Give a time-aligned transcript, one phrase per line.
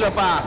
[0.00, 0.46] Extra Pass.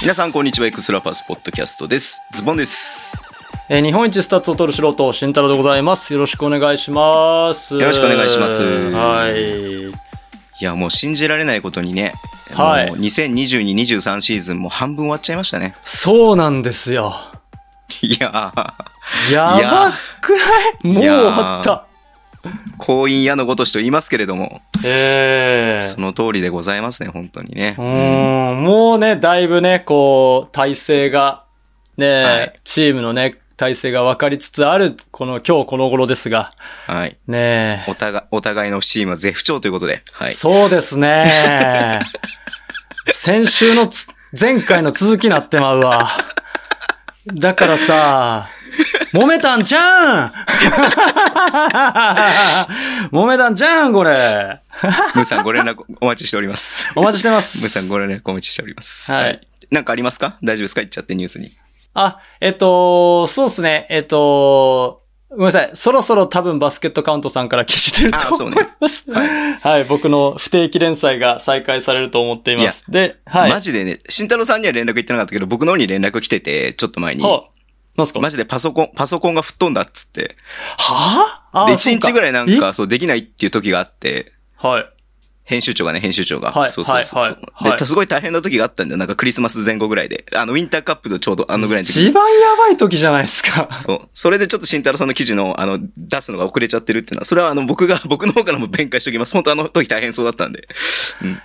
[0.00, 3.14] 皆さんこんにちはエクストラパスポッドキャストですズボンです
[3.70, 6.12] えー日本一スタッツを取る素人、慎太郎でございます。
[6.12, 7.74] よろしくお願いします。
[7.74, 10.13] よろしくお願いしますはい。
[10.60, 12.14] いやもう信じられないことにね、
[12.52, 12.86] はい。
[12.88, 15.74] もう2022-23シーズンも半分終わっちゃいましたね。
[15.80, 17.14] そうなんですよ。
[18.02, 19.32] いやー。
[19.32, 20.36] やばくな
[20.90, 20.94] い？
[20.94, 21.86] もう終わった。
[22.76, 27.74] 婚姻矢のごとしと言いますけれども、ええその通りでございますね本当にね。
[27.78, 31.44] うーん、もうね、だいぶね、こう、体制が、
[31.96, 32.58] ね、はい。
[32.62, 36.52] チームのね、体制が分かりつつある、この今日この頃ですが、
[36.86, 37.16] はい。
[37.28, 40.02] ねお互いお互いのチームは絶不調ということで。
[40.12, 40.32] はい。
[40.32, 42.00] そうですね。
[43.12, 44.08] 先週のつ、
[44.38, 46.10] 前回の続きなってまうわ。
[47.32, 48.48] だからさ、
[49.12, 50.32] 揉めたんちゃうん。
[53.16, 54.58] 揉めたんちゃうんこれ。
[55.14, 56.90] ムーさんご連絡お待ちしております。
[56.96, 57.88] お待ちしてまムーさんす。
[57.88, 59.12] ご連絡お待ちしております。
[59.12, 59.40] はい。
[59.70, 60.36] なんかありますか？
[60.42, 60.80] 大丈夫ですか？
[60.80, 61.52] 言っちゃってニュースに
[61.94, 63.86] あ、えっと、そうですね。
[63.88, 65.70] えっと、ごめんなさい。
[65.74, 69.10] そろそろ多分バスケットカウントさんから記事出ると思います。
[69.12, 72.88] はい、僕の不定期連載が再開されると思っています。
[72.90, 73.50] で、はい。
[73.50, 77.24] マジでね、慎太郎さんには連絡言ってなかったけど、僕の方に連絡来てて、ちょっと前に。
[77.24, 77.44] は
[77.96, 78.20] なんすか？
[78.20, 80.36] マジでパソコン、パソコンが吹っ飛んだっつって。
[80.78, 81.66] はあ？
[81.66, 84.86] で、1日ぐらいなんえか、そう、できないっていう時があって、はい。
[85.44, 86.52] 編集長がね、編集長が。
[86.52, 87.20] はいそうそうそう。
[87.20, 88.98] はいはいはいで、すごい大変な時があったんだよ。
[88.98, 90.24] なんかクリスマス前後ぐらいで。
[90.34, 93.68] あの、ウィンターカップのちょうどあのぐらいの時一番やばい時じゃないですか。
[93.76, 94.00] そう。
[94.12, 99.34] それでちょっと慎太郎さんの記事の、あの、出すのが遅れちゃってるっていうのは、それはあの、僕が、 僕の方からも弁解しておきます。
[99.34, 100.66] 本当あの時大変そうだったんで。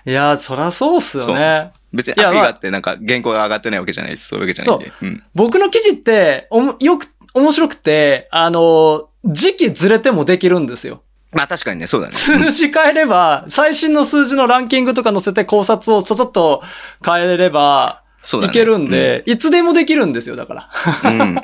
[0.05, 1.71] いや、そらそうっすよね。
[1.91, 4.29] 別にいや悪意があって、なんか、原稿が上がってないわけじゃないです。
[4.29, 4.93] そういうわけじゃないんで。
[5.01, 5.23] うん。
[5.33, 11.01] 僕の記事って、おも、よく、面白くて、あの、時期ずれてもできるんですよ。
[11.31, 12.13] まあ確かにね、そうだね。
[12.13, 16.63] 数字変えれば、最新の数字のランキングとか載せて考察をちょちょっと
[17.05, 18.51] 変えれば、そうだね。
[18.51, 20.69] いけるんで、いつでもできるんですよ、だから。
[21.11, 21.21] うん。
[21.21, 21.35] うん。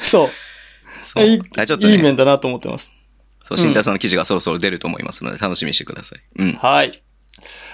[0.00, 0.30] そう。
[1.00, 1.24] そう。
[1.24, 2.92] いいあちょっとね、いい面だなと思ってます。
[3.44, 6.22] そう、新太さんの記事がそろそろ出ると思いますので、楽しみにしてください。
[6.38, 6.52] うん。
[6.54, 7.02] はい。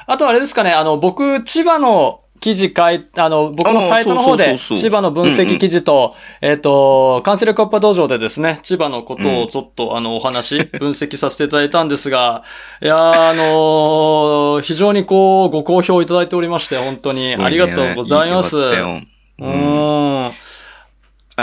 [0.07, 12.43] あとあれですかね、あの、僕、千葉の記事書い、あの、僕のサイトの方で、千葉の分析記事と、えっ、と、カンセルカッパ道場でですね、千葉のことをちょっと、あの、お話、 分析させていただいたんですが、
[12.83, 18.57] いやーあのー非常にこう、ご好評いただいておりまして、本当に、ありがとうございます。
[18.57, 20.33] うーん。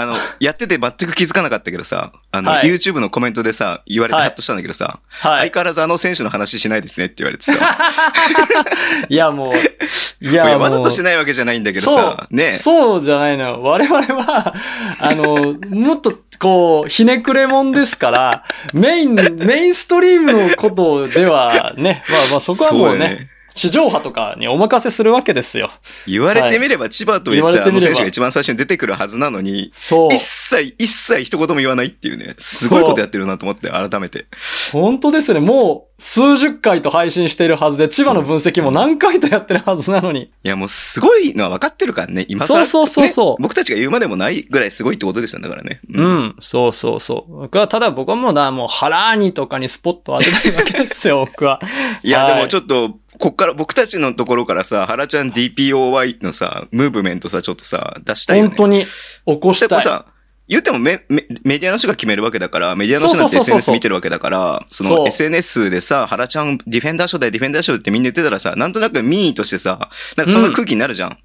[0.01, 2.69] あの、 やってて全く気づかなかったけどさ、あの、はい。
[2.69, 4.23] YouTube のコメントでさ、言われてはい。
[4.25, 5.39] ハッとしたんだけどさ、はい。
[5.39, 7.53] 相変わらずあの選手の話しないですねって言われてさ、
[9.09, 9.57] いや、もう、い
[10.31, 10.61] いやや、もう。
[10.61, 12.55] わざとしないわけじゃないんだけどさ、ね。
[12.55, 13.61] そうじゃないのよ。
[13.61, 14.53] 我々は、
[14.99, 18.43] あの、もっと、こう、ひねくれもんですから、
[18.73, 25.72] メイン、メインストリームのことではね、まあまあそこはもうね地上波とかにお任せするわけですよ。
[26.06, 30.38] 言われてみれば千葉と言ったらあの選手が一番最初に出てくるはずなのに、そう一。
[30.47, 34.25] 切、一切一言も言わないっていうね、すごいことやってるなと思って、改めて。
[34.72, 35.45] 本当ですよね。
[35.45, 40.22] もう、数十回と配信しているはずで、千葉の分析も何回とやってるはずなのに。
[40.22, 45.81] いや、もうすごいのは分かってるからね、今更そうそうそうそうね僕たちが言うまでもないぐらいすごいってことですよ、だからね。
[45.94, 46.01] う。
[46.01, 47.38] ん、そうそうそう。
[47.41, 51.59] 僕は、ただ僕はもうな、もう、ハラーニとかにスポットを当てたいわけですよ、僕は。
[52.03, 58.50] いや、はいでもちょっと、こっから、僕たちのところからさ、原ちゃん DPOY のさ、ムーブメントさ、ちょっとさ、出したいよね。
[58.50, 59.81] 本当に、起こしたい。
[59.81, 60.05] さ、
[60.47, 71.17] 言ってもメメメディアの人が決めるわけだから、メディアの人なんて SNS 見てるわけだから、その SNS でさ、原ちゃんディフェンダー賞だよ、ディフェンダー賞ってみんな言ってたらさ、なんとなく民意としてさ、なんかそんな空気になるじゃん。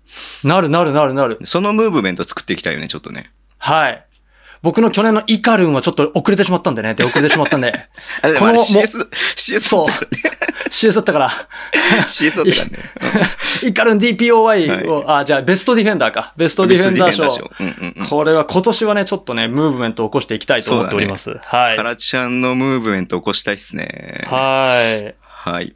[0.42, 1.38] なるなるなるなる。
[1.44, 3.30] そのムーブメント作っていきたいよね、ちょっとね。
[3.58, 4.04] はい。
[4.62, 6.94] 僕の去年のイカルンはちょっと遅れてしまったんでね。
[6.96, 7.74] で、遅れてしまったんで。
[8.22, 10.52] あ、でこのも CS、CS そうだったからね。
[10.70, 11.30] CS だったから。
[12.06, 12.70] CS だったか
[13.10, 13.28] らね。
[13.66, 16.32] イカルン DPOY を、あ、じゃあベストディフェンダーか。
[16.36, 17.24] ベストディフェンダー賞。
[17.24, 21.30] ー賞うんうんうんこれは今年はね、ちょっとね、ムーブメントを起こしていきたいと思っております。
[21.44, 21.76] はい。
[21.76, 24.24] 原ちゃんのムーブメント起こしたいっすね。
[24.28, 25.14] はい。
[25.24, 25.74] はい。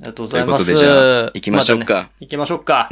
[0.00, 0.66] ありがとうございます。
[0.66, 2.88] ということでじゃあ行きましょうかたね行きましょうか。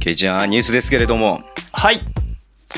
[0.00, 1.42] OK じゃあニュースですけれども、
[1.72, 2.00] はい。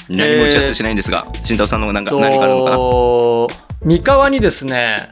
[0.09, 3.87] 何も打ち合わせしないんですが、慎太郎さんのなんかと何かあるのかな？
[3.87, 5.09] 三河にですね、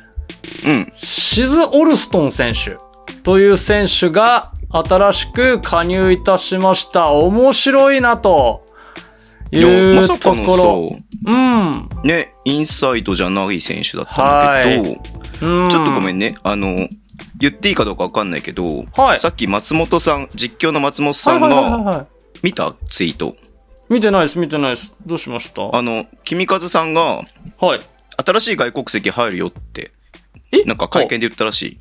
[0.67, 0.93] うん。
[0.97, 2.79] シズ・オルストン選手
[3.23, 7.11] という選手が新しく加入いたしました。
[7.11, 8.67] 面白いなと
[9.53, 10.89] いいや、まうとさかのころ。
[10.89, 10.97] さ、
[11.27, 11.89] うん。
[12.03, 16.35] ね、インサイドじゃない選手だったんだけど、ちょっとごめんね。
[16.43, 16.89] あの、
[17.39, 22.07] 言っていいかどうかわかんないけど、はいさっき松本さん、実況の松本さんが、はい。
[22.43, 22.75] 見た？
[22.91, 23.37] ツイート。
[23.89, 24.95] 見てないです、見てないです。
[25.05, 25.77] どうしました？
[25.77, 27.23] あの、君和さんが、
[27.61, 27.81] はい。
[28.25, 29.93] 新しい外国籍入るよって、
[30.53, 30.65] え？
[30.65, 31.79] なんか会見で言ったらしい。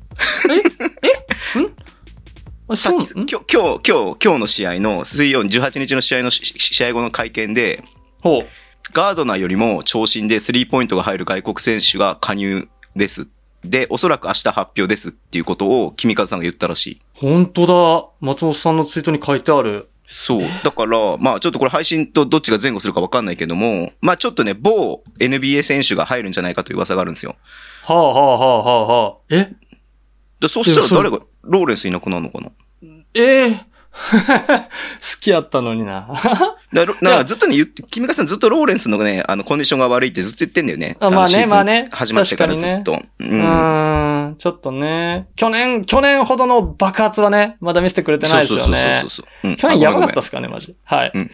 [2.68, 7.82] あさっき、今日、今日、今日、の試合の、水曜18日の試合のし試合後の会見で、
[8.22, 8.46] ほう。
[8.92, 13.28] ガードナーよりも長身でスリーポイントが入る外国選手が加入です。
[13.64, 17.00] で、おそらく明日発表ですっていうことを、君和さんが言ったらしい。
[17.14, 18.08] 本当だ。
[18.20, 19.88] 松本さんのツイートに書いてある。
[20.06, 20.40] そう。
[20.64, 27.36] だから、まあちょっとこれ配信とどっちが前後するかわかんないけども、まあちょっとね、某 NBA 選手が入るんじゃないかという噂があるんですよ。
[27.84, 29.16] はあはあはあはあはあ。
[29.30, 29.52] え？
[30.40, 32.50] でそうしたら誰が、ローレンスいなくなるのかな？
[33.14, 33.60] ええ
[34.16, 36.08] 好きやったのにな。
[36.14, 40.96] だからだからずっとね、言って、君がさんずっとローレンスのね、あの、コンディションが悪いってずっと言ってんだよね。
[41.00, 42.92] あまあねまあね始まってからずっと。
[42.92, 45.26] うーん、ちょっとね。
[45.34, 48.64] 去年、去年ほどの爆発はね、まだ見せてくれてないですよね。
[48.64, 49.48] そうそうそうそうそう。
[49.48, 50.76] うん去年やばかったっすかね、マジ。
[50.84, 51.18] はい。
[51.18, 51.30] ん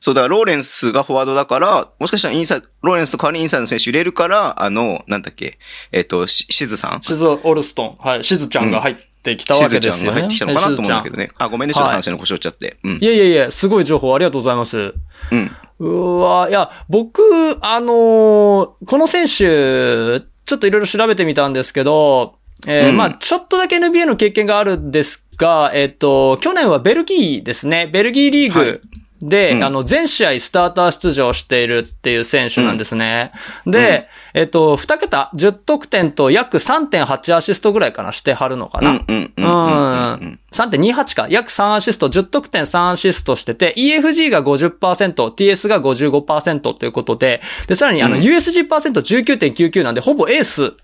[0.00, 5.58] そう、だからローレンスがフォワードだから、もしかしたらインサローレンスと代わりにインサイドの選手入れるから、あの、なんだっけ、
[5.92, 7.02] えっ、と、し、しずさん？
[7.02, 7.96] シズ・オルストン。
[8.00, 8.24] はい。
[8.24, 10.14] シズちゃんが入ってきたわしずちゃんけですよね。
[10.14, 11.24] が入ってきたのかなと思うんだけどね。
[11.24, 11.30] ね。
[11.38, 12.76] あ、ごめんね、ちょっと話の故障しちゃって。
[12.82, 13.04] うんい。
[13.04, 14.94] やいやいや、すごい情報ありがとうございます。
[15.32, 15.50] うん。
[15.80, 17.22] うわいや、僕、
[17.60, 22.36] あのーこの選手、ちょっといろいろ調べてみたんですけど、
[22.66, 27.88] えーうんまあちょっとだけ NBA の経験があるんですが、えっ、と、去年はベルギーですね。
[27.92, 28.80] ベルギーリーグ
[29.20, 33.32] で、うんあの、全試合スターター出場しているっていう選手なんですね。
[33.66, 38.90] で、えっ、と、2桁、10得点と約3.8アシストぐらいかな、してはるのかな。
[38.90, 40.38] うんうんううんうんうんん。
[40.52, 41.26] 3.28か。
[41.28, 50.74] 約3アシスト、10得点3アシストしてて、EFG が50%、TS が55%ということで、で、さらにあの、うん USG%19.99 なんで、ほぼエース、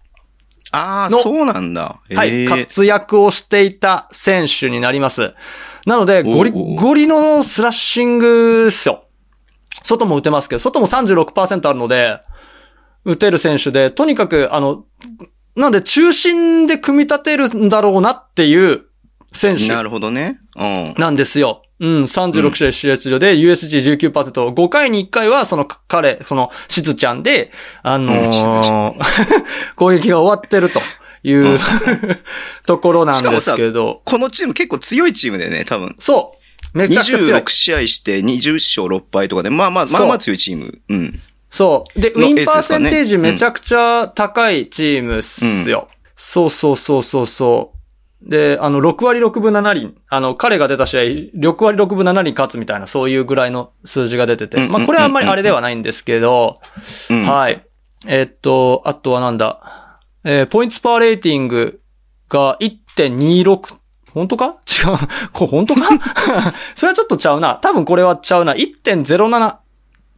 [0.75, 2.01] ああ、のそうなんだ。
[2.15, 5.35] はい、ええ活躍をしていた選手になります。
[5.87, 9.05] なので、ゴリゴリのスラッシングっすよ。
[9.85, 12.21] 外も打てますけど、外も36%あるので、
[13.05, 14.85] 打てる選手で、とにかく、あの、
[15.57, 18.87] なので中心で組み立てるんだろうなっていう
[19.33, 20.41] 選手なるほどね。
[20.57, 20.95] うん。
[20.97, 21.63] なんですよ。
[21.81, 27.51] うん、36試合試合出場で USG19%、5回に1回はその彼、そのしずちゃんで、
[27.83, 28.93] あのー
[29.75, 30.81] 攻撃が終わってると
[31.25, 31.59] いう、
[32.67, 35.95] ところなんですけど、このチーム結構強いチームだよね、多分。
[35.99, 36.35] そ
[36.75, 36.79] う。
[36.79, 37.51] めちゃくちゃ強い26。
[37.51, 40.79] 試合して20勝6敗とかで、まあまあ、まあまあ強いチーム。
[40.89, 41.21] うん。
[41.51, 42.01] そう。
[42.01, 45.89] で、ウのィンパーセンテージめちゃくちゃ高いチームっすよ。
[46.17, 47.79] そうそうそうそうそう。
[48.27, 49.95] で、あの、6割6分7厘。
[50.09, 54.57] あの、彼が出た試合、6割6分7厘勝つみたいな、そういうぐらいの数字が出てて。
[54.57, 56.55] うんまあ、これはあんまりあれではないんですけど、
[57.11, 57.25] うん。
[57.27, 57.63] はい。
[58.07, 60.01] えっと、あとはなんだ。
[60.25, 61.81] えーポイントスパーレーティング
[62.31, 63.77] が1.26。
[64.13, 64.47] 本当か？
[64.47, 64.97] 違う。
[65.33, 65.81] これ本当か？
[66.75, 67.57] それはちょっとちゃうな。
[67.57, 68.55] 多分これはちゃうな。
[68.55, 69.57] 1.07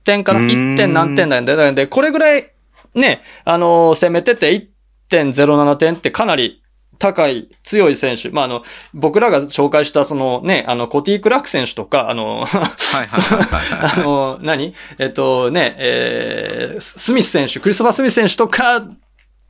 [0.05, 0.39] 点かな？
[0.41, 0.77] うーん ?1.
[0.77, 1.57] 点何点なんで。
[1.57, 2.53] なんで、これぐらい、
[2.95, 4.71] ね、あのー攻めてて
[5.11, 6.63] 1.07点ってかなり
[6.99, 8.31] 高い、強い選手。
[8.31, 8.63] まあ、あの、
[8.95, 14.75] 僕らが紹介したそのね、あの、コティ・クラーク選手とか、あの、 あの、何？
[14.99, 18.89] えっとね、えー、スミス選手、クリストファー・スミス選手とかが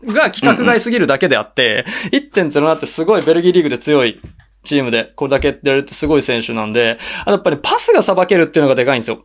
[0.04, 4.20] 規格外すぎるだけであって、1.07ってすごいベルギーリーグで強い
[4.64, 9.24] チームで、これだけやるってすごい選手なんで、あやっぱりパスがさばけるっていうのがでかいんですよ。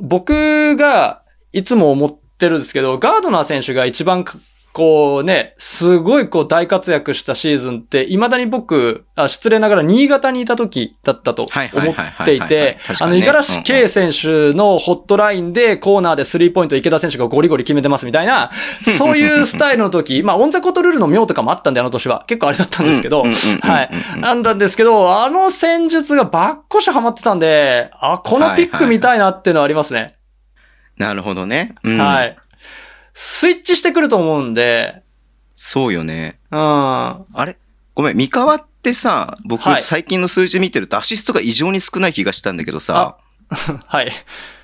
[0.00, 4.38] 僕がいつも思ってるんですけど、ガードナー選手が一番か
[4.72, 18.52] こうね、すごいこう大活躍したシーズンって、未だに僕、あ失礼ながら新潟にいた時だったと思っていてあの、五十嵐圭選手のホットラインでコーナーでスリーポイント池田選手がゴリゴリ決めてますみたいな、
[18.96, 22.24] そういうスタイルの時、まあ、オンザコートルールの妙とかもあったんで、あの年は。
[22.28, 23.90] 結構あれだったんですけど、はい。
[24.18, 30.14] なんだんですけど、あの戦術がばっこしハマってたんで、あ、このピック見たいなっていうのはありますね。
[30.96, 31.74] なるほどね。
[31.82, 31.98] うん。
[31.98, 32.36] はい。
[33.12, 35.02] スイッチしてくると思うんで、
[35.54, 36.38] そうよね。
[36.50, 36.58] うん。
[36.58, 37.56] あれ？
[37.94, 43.18] ごめん、三河ってさ、僕、はい最近の数字見てるとアシストが異常に少ない気がしたんだけどさ、
[43.86, 44.12] はい。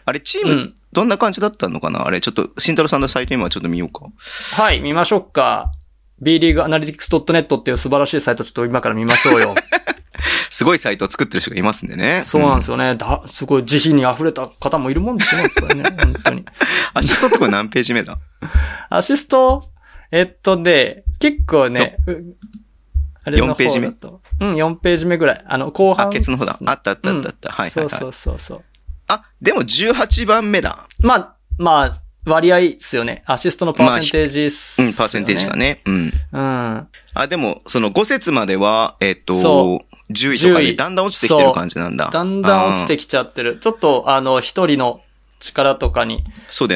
[0.05, 2.07] あれチームうん、どんな感じだったのかな？
[2.07, 4.07] あれ、ちょっと、慎太郎さんのサイト今ちょっと見ようか。
[4.62, 5.71] はい、見ましょうか。
[6.23, 9.55] B リーグアナリティクス .net っていう素晴らしいサイトちょっと今から見ましょうよ。
[10.50, 12.23] すごいサイトを作ってる人がいますんでね。
[12.25, 12.79] そうなんですよ。
[12.79, 12.95] よね。
[12.95, 15.50] だ、すごい慈悲に溢れた方もいるもんですよ、ね。
[15.99, 16.47] 本当に。
[16.95, 18.17] アシストってこれ何ページ目だ？
[18.90, 19.64] アシスト？
[20.11, 22.37] えっとね、結構ね、う
[23.25, 23.87] あれの方4ページ目？
[23.88, 23.95] うん、
[24.55, 25.45] 4ページ目ぐらい。
[25.47, 26.09] あの、後半。
[26.09, 26.57] あ、ケツの方だ。
[26.66, 27.49] あったあったあったあった。
[27.50, 27.71] はいはいはい。
[27.71, 28.62] そうそうそうそう。
[29.09, 30.87] あ、でも18番目だ。
[31.00, 33.23] まあ、まあ、割合っすよね。
[33.26, 35.57] アシストのパーセンテージっすよ、ねうん、パーセンテージが。
[35.57, 35.83] ね。
[35.87, 36.12] うん。
[36.33, 36.88] うん。
[37.14, 42.11] あ、でも、その5節までは、えっとそ、10位とか10位でだんだん落ちてきてる感じなんだ。
[42.12, 43.59] だんだん落ちてききちゃってる。
[43.59, 45.00] ちょっと、あの、一人の
[45.47, 46.25] 力とかに。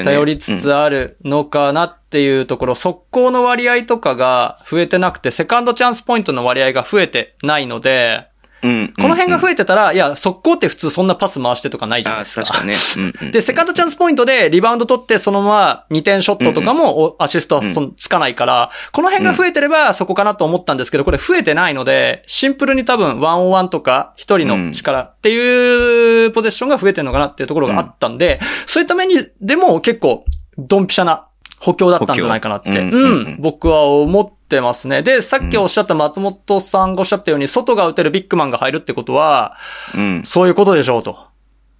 [0.04, 8.28] 頼りつつあるのかなっていうところ、速攻の割合とかが増えてなくて、セカンドチャンスポイントの割合が増えてないので、
[8.62, 8.94] うん、うん。
[8.94, 12.44] この辺がえ増えてたら、いや、速攻って普通そんなパス回してとかないじゃないあ、ですか。
[12.44, 12.74] 確かね。
[12.96, 13.30] うん、うん。
[13.32, 30.24] で、セカンドチャンスポイントでリバウンド取ってそのまま2点ショットとかもおアシストはそんつかないから、この辺が増えてればそこかなと思ったんですけど、これ増えてないので、シンプルに多分ワンオンワンとか一人の力っていうポゼッションが増えてるのかなっていうところがあったんで、そういった面にでも結構
[30.58, 31.26] ドンピシャな
[31.60, 35.02] 補強だったんじゃないかなって、うん、僕は思ってますね。
[35.02, 39.56] で、さっきおっしゃった松本さんがおっしゃったように、外が打てるビッグマンが入るってことは、
[39.94, 40.22] うん。
[40.24, 41.18] そういうことでしょうと。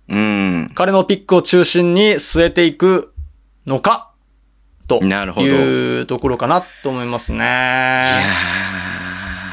[0.09, 0.67] うん。
[0.75, 3.15] 彼のピックを中心に据えていく
[3.67, 4.11] のか、
[4.91, 7.39] となるほどいうところかなと思いますね。
[7.39, 8.23] いや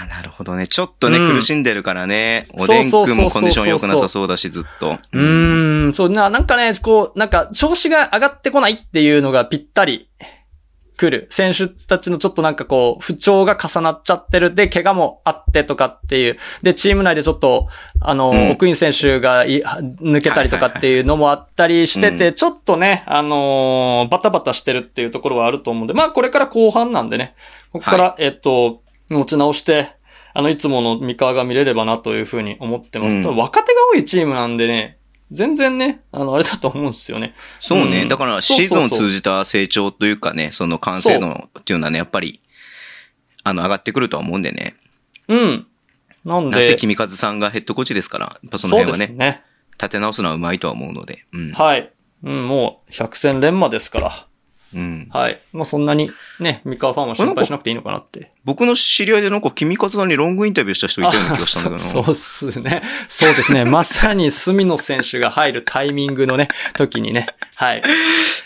[0.05, 0.65] ー、なるほどね。
[0.65, 2.47] ちょっとね、うん苦しんでるからね。
[2.53, 4.97] おでんくんもコンディション良くなさそうだし、ずっと。
[5.11, 10.09] うーん、そうな、なんかね、こう、なんか調子が上がってこないっていうのがぴったり
[10.97, 11.27] 来る。
[11.29, 14.55] 選手たちのちょっとなんかこう、不調が重なっちゃってる。
[14.55, 16.37] で、怪我もあってとかっていう。
[16.63, 17.67] で、チーム内でちょっと、
[18.01, 27.35] あの、うん奥院選手がい抜けたりとかっていうのもあったりしてて、うちょっとね、あのーバタバタしてるっていうところはあると思うんで、まあこれから後半なんでね、
[27.71, 29.91] ここから、えっと、持ち直して、
[30.33, 33.17] あの、いつもの三河が見れればなというふうに思ってます。
[33.17, 34.96] うん若手が多いチームなんでね、
[35.31, 37.33] 全然ね、あの、あれだと思うんですよね。
[37.59, 38.03] そうね。
[38.03, 42.41] うんだから、シーズンを通じた成長というかね、その完成度っていうのはね、やっぱり、
[43.43, 44.75] あの、上がってくるとは思うんでね。
[45.27, 45.67] うん。
[46.23, 49.43] なんで、なぜ君和さんがヘッドコーチですから、やっぱその辺はね、ね。
[49.71, 51.25] 立て直すのはうまいとは思うので。
[51.33, 51.51] うん。
[51.51, 51.91] はい。
[52.23, 54.26] うん、もう、百戦錬磨ですから。
[54.77, 55.09] うん。
[55.11, 55.41] はい。
[55.51, 58.31] まあ、そんなに、ね、三河ファンは心配しなくていいのかなって。
[58.45, 62.03] 僕の知り合いでなんか君和さんにロングインタビューした人いたような気がしたんだけどな。
[62.03, 62.83] そ うそうっすね。
[63.07, 63.65] そうですね。
[63.65, 67.83] まさに隅野選手が入るタイミングのね、時にね、はい。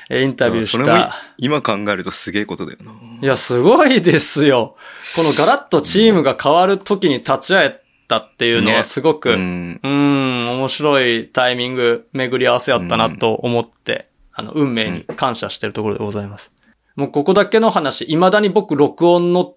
[0.10, 1.16] えインタビューそれもした。
[1.38, 2.92] 今考えるとすげえことだよな。
[3.22, 4.76] いや、すごいですよ。
[5.16, 10.50] このガラッとチームが変わる時に立ち会えたっていうのはねすごく、ううん、ん。
[10.52, 16.52] 面白いタイミング、巡り合わせやったなと思って、あの、運命に感謝してるところでございます。
[16.96, 19.56] もうここだけの話、未だに僕録音の、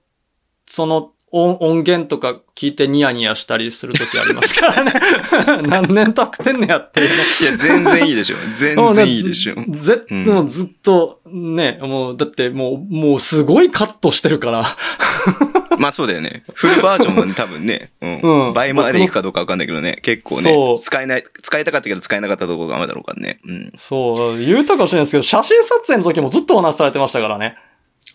[0.66, 4.92] その音音源とか聞いてニヤニヤしたりする時ありますからね。
[5.66, 7.14] 何年経ってんねやっていうの。
[7.14, 8.36] いや、全然いいでしょ。
[8.54, 9.54] 全然いいでしょ。
[9.70, 14.76] ぜ、うんもうずっと、ね、もう、だってもう、もうすごいカットしてるから。
[15.80, 16.42] まあそうだよね。
[16.54, 18.20] フルバージョンはね、多分ね、うん。
[18.20, 23.40] うん倍までいくかどうかわかんないけどね、結構そうね、使えない、使いたかったけど使えなかったところがあるだろうからね。
[23.46, 23.72] うん。
[23.76, 27.56] そう、言うたかもしれないですけど、写真撮影の時もずっとお話しされてましたからね。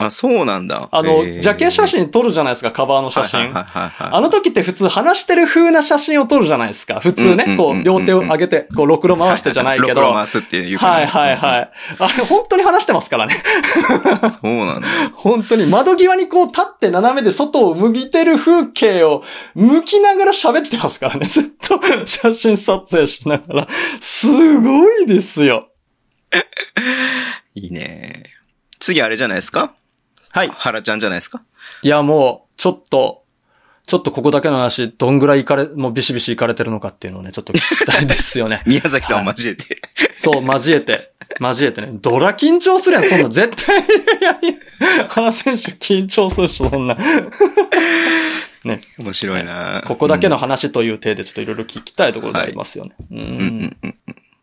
[0.01, 0.87] あ、そうなんだ。
[0.93, 3.51] あの、ジャケ写真撮るじゃないですか、カバーの写真。
[3.53, 7.01] あの時って普通話してる風な写真を撮るじゃないですか。
[7.01, 9.87] 普通ね、こう、両手を上げて、こう、ろくろ回してじゃないけど。
[9.89, 11.71] ロコロは回すっていういはいはい。
[11.99, 13.35] あれ、本当に話してますからね。
[13.35, 14.29] い。
[14.31, 14.87] そうなんだ。
[15.15, 21.25] 本当に窓際にこう立って斜めで外を向いてる風景を向きながら喋ってますからね。
[21.27, 23.67] ずっと写真撮影しながら。
[23.99, 25.67] すごいですよ。
[27.53, 28.23] いいね。
[28.79, 29.73] 次あれじゃないですか？
[30.31, 30.49] はい。
[30.55, 31.41] 原ちゃんじゃないですか？
[31.81, 33.23] いや、もう、ちょっと、
[33.87, 38.61] ちょっとここだけの話、どんぐらい行かれ、もうビシビシ行かれてるのかっていうのをね、ちょっと聞きたいですよね。
[38.67, 39.81] 宮崎さんを交えて。
[40.15, 41.89] そう、交えて、交えてね。
[41.93, 43.29] ドラ緊張するやん、そんな。
[43.29, 43.83] 絶対、い
[44.21, 44.45] やい
[44.99, 46.95] や、原選手緊張するし、そんな。
[48.65, 48.81] ね。
[48.99, 52.91] 面白いなここだけの話という体でちょっといろいろ聞きたいところでありますよね。
[53.09, 53.95] うんうんうんうん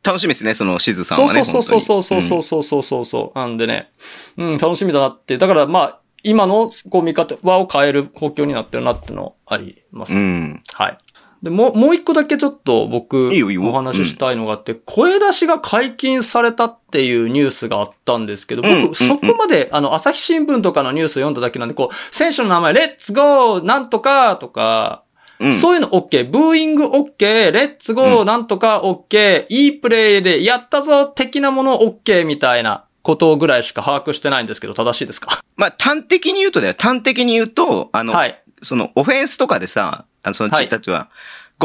[0.07, 1.45] 楽しみですね、そのしずさんそうはね。
[1.45, 3.39] そうそうそうそうそう本そうそうそうそう。
[3.39, 3.91] なんでね、
[4.37, 5.37] うん、楽しみだなって。
[5.39, 10.15] だからまあ、今のこう見方を変える公共になってるなってのあります。
[10.15, 10.63] うん。
[10.75, 10.99] はい。
[11.43, 25.05] で、もう、もう一個だけちょっと僕、いいよいいよお話ししたいのがあって、声出しが解禁されたっていうニュースがあったんですけど、僕、うんうんうんそこまで、あの、朝日新聞とかのニュースを読んだだけなんで、こう、選手の名前、レッツゴーなんとかとか、
[25.41, 25.53] うん。
[25.55, 26.31] そういうの OK。
[26.31, 27.19] ブーイング OK。
[27.21, 29.47] レッツゴーなんとか OK。
[29.49, 35.41] いいプレイでやったぞ的なもの OK みたいなことぐらいしか把握してないんですけど、正しいですか？
[35.57, 36.75] まあ、端的に言うとだよ。
[36.79, 38.43] 端的に言うと、あの、はい。
[38.63, 41.11] その、オフェンスとかでさ、あの、そのはいチーたちは、
[41.59, 41.65] 5、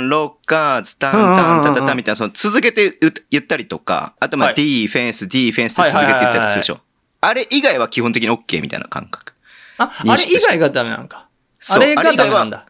[0.00, 6.80] 3、6カーズ、タンタン、うんタタタみたいな、その続けて言言ったりとか、あとまあ、はいディフェンス、ディフェンスって続けて言ったりするでしょ。
[7.20, 9.34] あれ以外は基本的に OK みたいな感覚。
[9.78, 11.28] あ、あれ以外がダメなのか。
[11.70, 12.66] あれがダメなんはだ。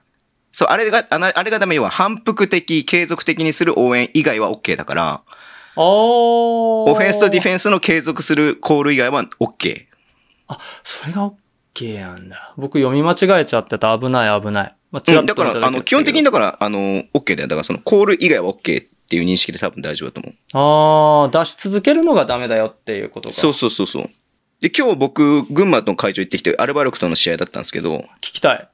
[0.53, 5.23] そう、あれが、あれがダメ要は反復的、継続的にする応援以外は OK だから、
[5.77, 9.87] あオオフェンスとディフェンスの継続するコール以外は OK。
[10.83, 11.31] それが
[11.75, 12.55] OK なんだ。
[12.57, 13.97] 僕読み間違えちゃってた。
[13.99, 14.75] 危ない危ない。
[14.91, 17.49] まあ、ちうん、だから、あの、基本的にだから、あの、OK だよ。
[17.49, 21.29] だからそのコール以外は OK っていう認識で多分大丈夫だと思う。
[21.33, 23.35] ああ、出し続けるのがダメだよっていうことか。
[23.35, 24.11] そうそうそうそう。
[24.61, 28.69] で、今日僕、群馬の会場行ってきて、アルバルクとの試合だったんですけど、聞きたい。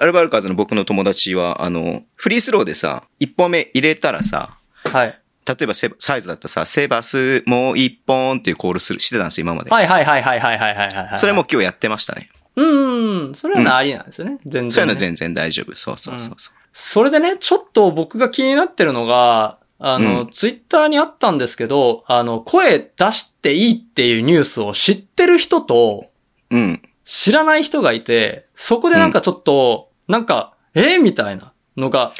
[0.00, 5.18] アルバルカーズの僕の友達は、あの、フリースローでさ、一本目入れたらさ、はい。
[5.46, 9.70] 例えばサイズだったらさ、セバスもう一本っていうコールする、してたんですよ、今まで。
[9.70, 12.30] はいはいはいはいはいはいはい、はい、それも今日やってましたね。
[12.56, 14.32] うん、それはありなんですよね。
[14.32, 15.74] うん、全然、ね、そういうの全然大丈夫。
[15.74, 26.06] そうそうそうそう、うん、それでね、ちょっと僕が気になってるのが、あの、うん、ツイッターにあったんですけど、あの、声出していいっていうニュースを知ってる人と、
[26.50, 26.82] うん。
[27.04, 31.02] 知らない人がいて、そこでなんかちょっと、なんか、えー？
[31.02, 32.12] みたいなのが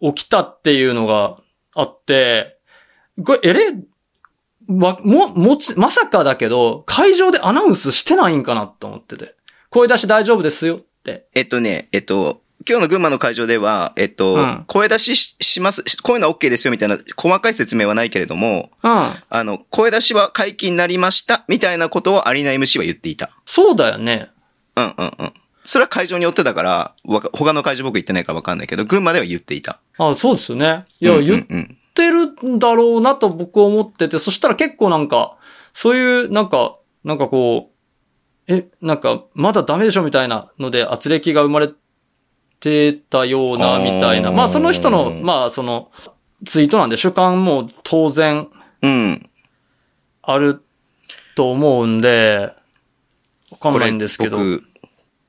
[0.00, 1.36] 起きたっていうのが
[1.74, 2.58] あって、
[3.24, 3.74] これ、えれ？
[4.68, 9.34] わ、も、もち、まさかだけど、会場でアナウンスしてないんかなと思ってて。
[9.70, 11.26] 声出し大丈夫ですよって。
[11.34, 18.90] えっとね、えっと、今日の群馬の会場では、えっと、うん声出ししします、しこういうのは OK ですよみたいな細かい説明はないけれども、うん。
[19.28, 23.30] あの、声出しは解禁になりましたみたいなことをアリーナ MC は言っていた。
[23.54, 24.30] そうだよね。
[24.76, 25.32] うんうんうん。
[25.64, 26.94] それは会場によってだから、
[27.34, 29.78] 他の会場僕行ってないからわかんないけど、群馬では言っていた。
[29.98, 30.86] あそうですよね。
[31.00, 31.78] いや、うんうん言っうん。
[31.94, 35.36] てるんだろうなと僕は思ってて、そしたら結構なんか、
[35.74, 37.70] そういう、なんか、なんかこ
[38.48, 41.68] う、え、なんか、まだダメでしょみたいなので、圧力が生まれ
[42.58, 44.32] てたような、みたいな。
[44.32, 45.90] まあ、その人の、まあ、その、
[46.46, 48.48] ツイートなんで、主観も当然
[48.80, 49.28] うん。
[50.22, 50.62] ある
[51.36, 52.52] と思うんで、
[53.52, 54.38] わかんないんですけど。
[54.38, 54.64] 僕、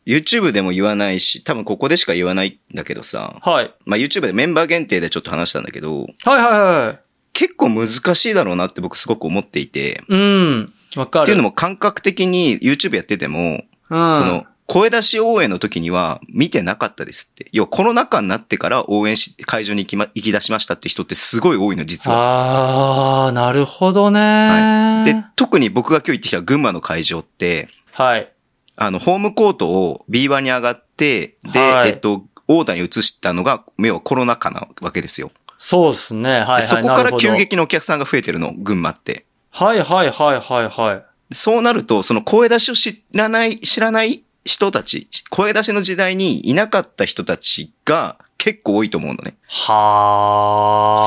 [0.06, 3.74] YouTube でも言わないし、多分ここでしか言わないんだけどさ、はい。
[3.86, 7.00] まあ YouTube でメンバー限定でちょっと話したんだけど、はいはいはい。
[7.34, 10.74] 結構難しいだろうなって僕すごく思っていて、うん。
[10.96, 11.24] わかる。
[11.24, 17.50] っていうのも感覚的に YouTube やってても、うん、その、声出し応援の時には見てなかったですって。
[17.52, 23.28] 要はコロナ禍になってから応援し、会場に行きま、行き出しましたって人ってすごい多いの、実は。
[23.28, 25.14] あー、なるほどね、はい。
[25.14, 28.32] で、特に僕が今日行ってきた群馬の会場って、はい。
[28.76, 35.32] あの、ホームコートを B1 に上がって、で、はいえっと、大田に移したのが、要はコロナ禍なわけですよ。
[35.58, 36.32] そうですね。
[36.32, 36.62] はいはい。
[36.62, 39.26] でそこから急激にお客さんが増えてるの、群馬って。
[39.52, 41.04] はいはいはいはいはい。
[41.34, 49.36] そうなると、その声出しを知らない、知らない人たち、声出しの時代にいなかった人たちが結構多いと思うのね。
[49.48, 50.98] は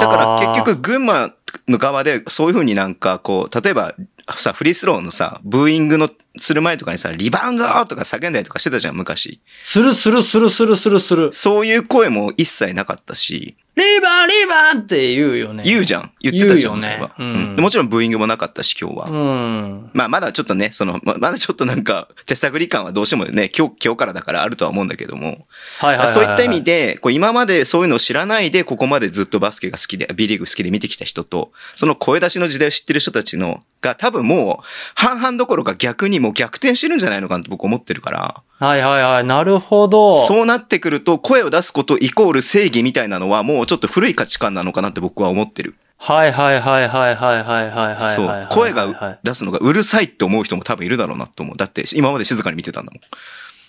[0.00, 1.32] だから結局、群馬
[1.68, 3.94] の側でそういうふうになんかこう、例えば
[4.38, 9.40] さ、フリースローのさ、ブーイングのする前とかにさ、リバウンドとか叫んだりとかしてたじゃん、昔。
[9.62, 11.32] するするするするするする。
[11.32, 15.64] そういう声も一切なかったし、リバーリバーって言うよね。
[15.64, 16.12] 言うじゃん。
[16.20, 16.80] 言ってたじゃん。
[16.80, 19.06] 言うよねうんでもちろんブーイングもなかったし、今日は。
[19.08, 19.90] うん。
[19.92, 25.46] まあ、まだちょっとね、その、ままだちょっとなんか、手探り感はどうしてもね、今日、今日からだからあるとは思うんだけども、はいはい
[25.80, 26.08] はいはい。
[26.08, 39.24] そういった意味で、こう今までそういうのを知らないで、ここまでずっとバスケが好きで、B リーグ好きで見てきた人と、その声出しの時代を知ってる人たちの、が多分もう、半々どころか逆にもう逆転してるんじゃないのかなと僕思ってるから、はいはいはい。
[39.24, 40.14] なるほど。
[40.14, 45.74] そうなってくると、声を出すことイコール正義みたいなのは、もうちょっと古い価値観なのかなって僕は思ってる。
[45.98, 48.00] はいはいはいはいはいはいはいはい。
[48.14, 48.46] そう。
[48.50, 51.56] 声が出すのがうるさいって思う人も多分いるだろうなと思う。
[51.58, 52.92] だって、今まで静かに見てたんだ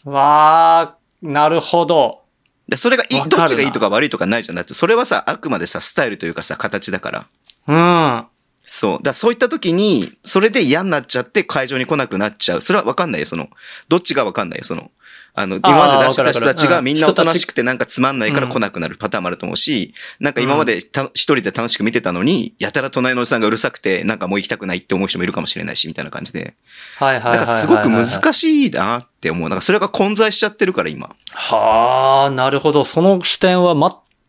[0.05, 0.15] もん。
[0.15, 2.21] わー、なるほど。
[2.69, 4.55] でそれがいい、どっちがいいとか悪いとかないじゃん。
[4.55, 7.25] だって、それはさ、あくまでさ、スタイルというかさ、形だから。
[7.67, 8.25] うん。
[8.65, 9.03] そう。
[9.03, 12.61] だそういった時に、それで嫌になっちゃって会場に来なくなっちゃう。
[12.61, 13.49] それはわかんないよ、その、
[13.89, 14.91] どっちがわかんないよ、その。
[15.37, 26.55] あの、今まで出した人たちがうんみんなおとなしくてなんかつまんないからうん来なくなるパターンもあると思うし、なんか今までた一人で楽しく見てたのに、やたら隣のおじさんがうるさくて、なんかもう行きたくないって思う人もいるかもしれないし、みたいな感じで。
[26.97, 27.47] はいはいはいはいはい。
[27.47, 29.49] なんかすごく難しいなって思う。
[29.49, 31.13] なんかそれが混在しちゃってるから、今。
[31.33, 32.85] はあ、なるほど。
[32.85, 33.75] その視点は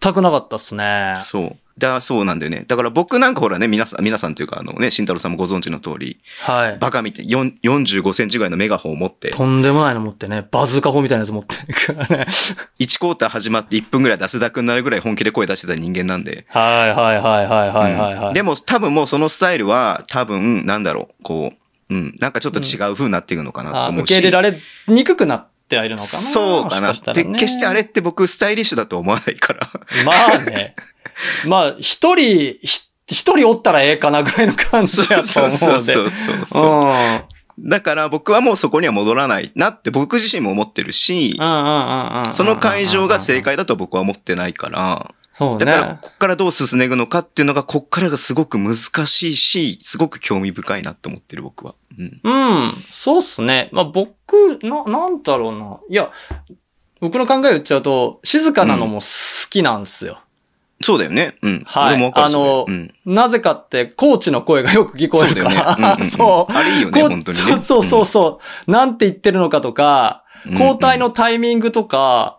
[0.00, 1.18] 全くなかったっすね。
[1.22, 1.56] そう。
[1.78, 2.64] だそうなんだよね。
[2.66, 6.78] だから僕なんかほらね、皆さん、皆さんというかあのね、慎太郎さんもご存知の通り、はい。
[6.78, 11.74] バカみたい、4 45センチぐらいのメガホンを持って、とんでもないの持ってね、バズーカ砲みたいなやつ持ってる
[12.06, 12.26] からね。
[12.80, 16.46] 1クォーター始まって1分ぐらいで汗だくになるぐらい本気で声出してた人間なんで。
[16.48, 24.10] はいはいはいはいはいはい、はいうんでも多分もうそのスタイルは多分、なんだろう、こう、うん、なんかちょっと違う風になっていくのかなとあ思うし。
[24.10, 24.58] 受け入れられ
[24.88, 26.94] にくくなってはいるのかなそうかな。
[26.94, 29.68] ししたらね決してあれって僕スタイリッシュだと思わないから。
[30.04, 30.74] まあね。
[31.46, 35.80] まあ、一人、ひ一人おったらええかなぐらいの感じやとそう思そう。
[35.80, 36.86] そうそうそう。
[36.86, 37.70] うん。
[37.70, 42.32] だから僕はもうそこには戻らないなって僕自身も思ってるしう、んうんうんうん。
[42.32, 43.40] その会場が正。
[43.40, 45.98] 解だと僕は思ってないから、そうだから、ね。
[46.00, 48.74] こっからどう進んでいくのかっていうのが、こっからがすごく難
[49.06, 51.74] しいし、すごく興味深いなと思ってる僕は。
[51.98, 52.20] うん。
[52.24, 52.30] う
[52.68, 52.72] ん。
[52.90, 53.68] そうっすね。
[53.70, 55.78] まあ、僕、な、なんだろうな。
[55.90, 56.10] いや、
[57.00, 60.20] 僕の考え言っちゃうと、静かなのも好きなんですよ。
[60.82, 61.36] そうだよね。
[61.42, 61.62] うん。
[61.66, 62.66] はい俺もあの。
[63.04, 66.04] なぜかって、コーチの声がよく聞こえるから。
[66.04, 66.52] そう。
[66.52, 68.70] あれいいよね本当にねそうそうそう。
[68.70, 72.38] なんて言ってるのかとか、うん交代のタイミングとか、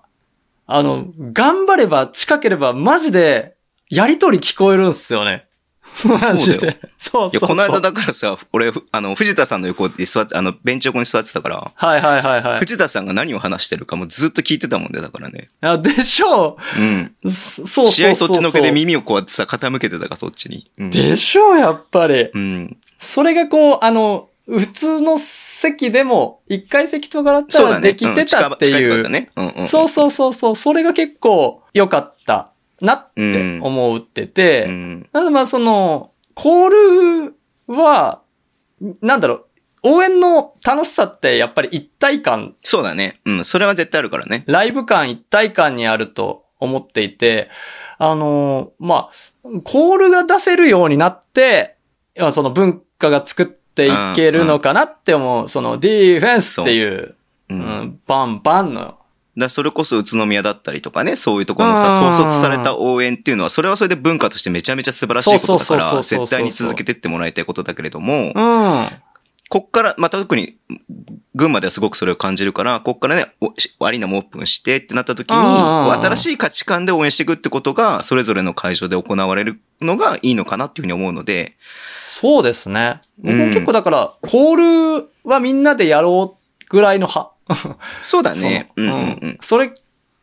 [0.65, 3.57] あの、頑張れば近ければマジで、
[3.89, 5.46] やりとり聞こえるんすよね。
[6.05, 6.79] マジそうだで。
[6.97, 7.49] そういや、そうそう。
[7.49, 12.59] この間だからさ、俺、あの、藤田さんの横で座って、あの、ベンチ横に座ってたから、はいはいはいはい。
[12.59, 15.49] 藤田さんが何を話してるかもずっと聞いてたもんで、だからね。
[15.61, 17.15] あでしょうん。
[17.23, 17.93] うそそうそうそうそう。
[17.93, 20.69] 試合そっちのけで耳をこうやってさ、傾けてたから、そっちに。
[20.77, 20.91] うん。
[20.91, 22.29] でしょう、やっぱり。
[22.33, 22.77] うん。
[22.99, 27.61] それがこう、あの、普通の席でも、一階席とかだった。
[27.61, 28.89] らできてたっていう。
[28.89, 29.29] だったね。
[29.35, 29.67] うんうん。
[29.67, 30.55] そうそうそうそう。
[30.55, 34.65] それが結構良かったなって思ってて。
[34.67, 35.09] うん。
[35.11, 37.35] なのでまあその、コール
[37.67, 38.21] は、
[39.01, 39.45] なんだろう、
[39.83, 43.19] 応援の楽しさってやっぱり一体感、そうだね。
[43.25, 43.45] うん。
[43.45, 44.43] それは絶対あるからね。
[44.47, 47.49] ライブ感一体感にあると思っていて、
[47.97, 49.09] あのーまあ、
[49.63, 51.77] コールが出せるようになって、
[52.31, 57.15] その文化が作っていけるのかなって思う、そのディフェンスっていう、
[57.49, 57.53] う。
[57.53, 58.97] うん、バンバンの、
[59.45, 68.87] らそれこそ宇都宮だったりとかね、そういうところのさ、うん統率された応援っていうのは、それはそれで文化としてめちゃめちゃ素晴らしいことだから、そうそうそうそうそう絶対に続けてってもらいたいことだけれども、うん。
[69.49, 70.57] こっから、また特に、
[71.33, 73.27] 群馬ではすごくそれを感じるから、こっからね、
[73.79, 81.55] アリーナもオープンしてってなった時に、新しい価値観で応援していくってことが、それぞれの会場で行われるのがいいのかなっていうふうに思うので、
[82.03, 82.99] そうですね。
[83.19, 87.36] 僕うんも結構だから、コールはみんなでやろうぐらいの派。
[88.01, 88.71] そうだね。
[88.75, 89.37] うんうんうん。
[89.41, 89.71] それ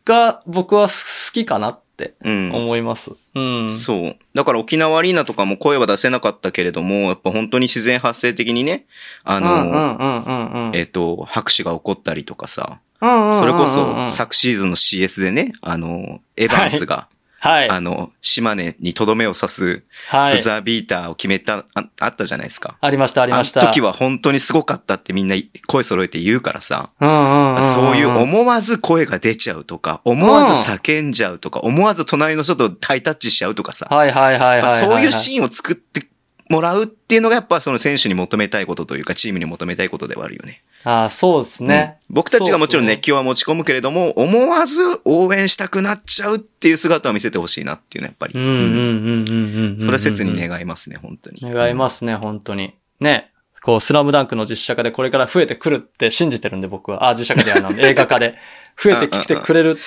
[0.05, 0.95] が僕は好
[1.33, 2.51] きかなってうん。
[2.53, 3.13] 思います。
[3.35, 3.73] うん。
[3.73, 4.17] そう。
[4.35, 8.87] だから沖縄アリーナとかも声は出せなかったけれども、やっぱ本当に自然発生的にね、
[9.25, 10.73] あの。
[10.75, 17.14] えっ、と、拍手が起こったりとかさ、それこそ昨シーズンの CS でね、あの、エヴァンスが、はい。
[17.45, 20.43] あの、島根にとどめを刺すはいブ。
[20.43, 22.77] ザービーターを決めた、ああったじゃないですか。
[22.81, 23.61] ありました、ありました。
[23.61, 27.63] あの時は本当にすごかったってみんな声揃えて言うからさ、うんうんうんん。
[27.63, 34.81] そういう思わず声が出ちゃうとか、思わず叫んじゃうとか、思わず隣の人とハイタッチしちゃうとかさ、はいはいはいはいはい。
[34.81, 36.07] そういうシーンを作って
[36.49, 40.63] もらうっていうのがやっぱその選手に求めたいことというか、チームに求めたいことではあるよね。
[40.85, 41.97] ああ、そうですね。
[41.99, 48.35] うん僕たちがもちろん熱狂は持ち込むけれども、思わず応援したくなっちゃうっていう姿を見せてほしいなっていうのはやっぱり。
[48.35, 49.81] うんうんうんうん。
[49.81, 51.41] それは切に願いますね、本当に。
[51.43, 52.75] 願いますね、本当に。
[53.01, 53.33] ね。
[53.63, 57.09] こう、スラムダンクの実写化でこれから増えてくるって信じてるんで、僕は。
[57.09, 58.37] あ、実写化ではない 映画化で。
[58.81, 59.81] 増えてきてくれるって。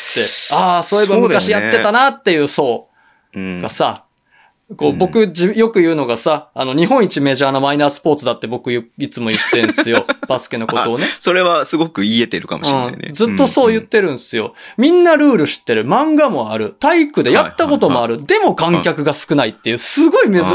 [0.52, 2.90] ああ、そういえば昔やってたなっていう層
[3.34, 4.04] うんがさ、
[4.76, 10.06] こう、僕じ、よく言うのがさ、あの、日本一メジャーなマイナースポーツだって僕いいつも言ってんすよ。
[10.28, 11.06] バスケのことをね。
[11.20, 12.98] それはすごく言えてるかもしれないね。
[13.08, 14.56] うん、ずっとそう言ってるんすよ。
[14.78, 15.86] みんなルール知ってる。
[15.86, 16.76] 漫画もある。
[16.82, 18.26] 体育でやったこともある。
[18.26, 20.50] でも観客が少ないっていう、すごい珍しい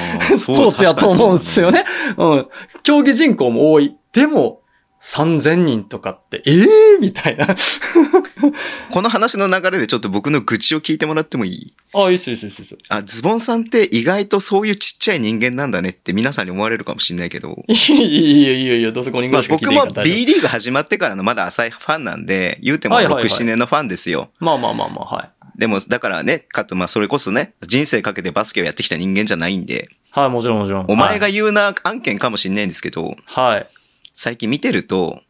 [0.34, 1.84] スポーツやと思うんですよね。
[2.16, 2.46] うん。
[2.82, 3.94] 競技人口も多い。
[4.14, 4.61] でも、
[5.02, 7.46] 3000人とかって、ええー、 みたいな。
[8.92, 11.74] この話の流れでちょっと僕の愚痴を聞いてもらってもいい？
[11.94, 12.76] あ、いいっす、いいっす、いいっす。
[12.88, 18.92] あ、ズボンさんって意外とそういうちっちゃい人間なんだねって皆さんに思われるかもしれないけど、 いいよ、いいよ、いいよ、いいよ。
[18.92, 24.30] どうせ5人ぐまあらいしか聞いて僕もないから大丈 B リーグ始まってからのまだ浅いファンなんで、言うても6、はいはいはい7年のファンですよ。
[24.40, 25.30] 夫まあまあまあまあ、はい。
[25.58, 30.86] でも、だからね、かと、まあそれこそね、人生かけてバスケをやってきた人間じゃないんで、はい、もちろんもちろん。
[30.88, 33.66] お前が言うな案件かもしれないんですけど、はい。
[34.14, 35.20] 最近見てると、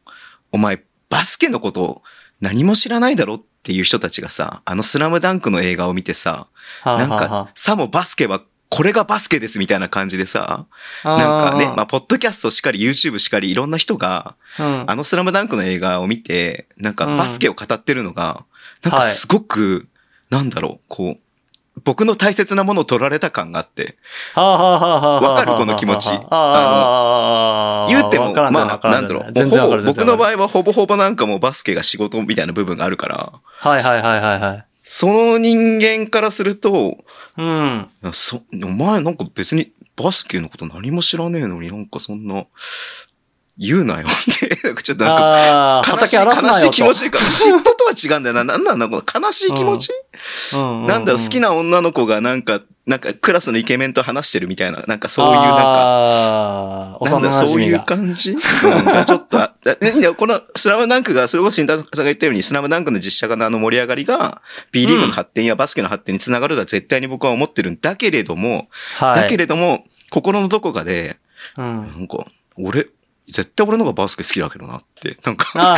[0.51, 2.03] お前、バスケのこと
[2.41, 6.49] 何も知らないだろっていう人たちがさ、あのスラムダンクの映画を見てさ、
[6.83, 10.67] はなんはか、さもバスケは、これがバスケですみたいな感じでさ、
[11.03, 14.91] はなんかね、まああ、ポッドキャストしかり、YouTube しかり、いろんな人が、ー、うん。
[14.91, 17.17] あのスラムダンクの映画を見て、なんかうん。
[17.17, 18.45] バスケを語ってるのが、
[18.83, 19.13] なんかはい。
[19.13, 19.89] すごく、
[20.31, 21.23] なんだろう、こう、
[21.85, 23.97] 僕の大切なものを取られた感があって、
[24.35, 25.53] わかる？
[25.53, 26.11] この気持ち。
[26.11, 29.33] ああ、言っても、まあ、なんだろう、
[29.85, 30.33] 僕の場合。
[30.33, 34.67] 合はほぼほぼなんかもうバスケが仕事みたいな部分があるから、はいはいはいはいはい。
[34.83, 36.99] その人間からすると、
[37.37, 37.89] うん。
[38.13, 42.47] そ、お前なんか別にバスケのこと何も知らねえのになんかそんな、
[43.59, 45.17] 言うなよって、 なんかちょっとなん
[45.83, 46.17] か、悲しい。
[46.17, 47.19] 悲しい気持ちか。
[47.19, 48.45] 嫉妬とは違うんだよな。
[48.45, 49.91] なんなんだこの悲しい気持ち、
[50.55, 57.81] うんうんうんなんだろう、好きな女の子がなんかなんかクラスのイケメンと話してるみたいな、なんかそういうなんか、ああ、なんだそういう。
[57.85, 69.15] 感じ、うん、がちょっとこのスラムダンクが、それこそ新田さんが言ったように、スラムダンクの実写化のあの盛り上がりが、B リーグの発展やバスケの発展につながるとは絶対に僕は思ってるんだけれども、はい。
[69.15, 71.19] だけれども、心のどこかで、
[71.57, 71.65] うん。
[71.65, 72.89] なんか、俺、
[73.29, 75.77] 絶対俺の方がバスケ好きだけどなって、なんか、あ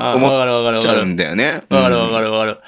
[0.00, 0.80] あ、思 っわかるわかるわかる。
[0.80, 1.62] ちゃうんだよね。
[1.68, 2.58] わかるわかるわかる。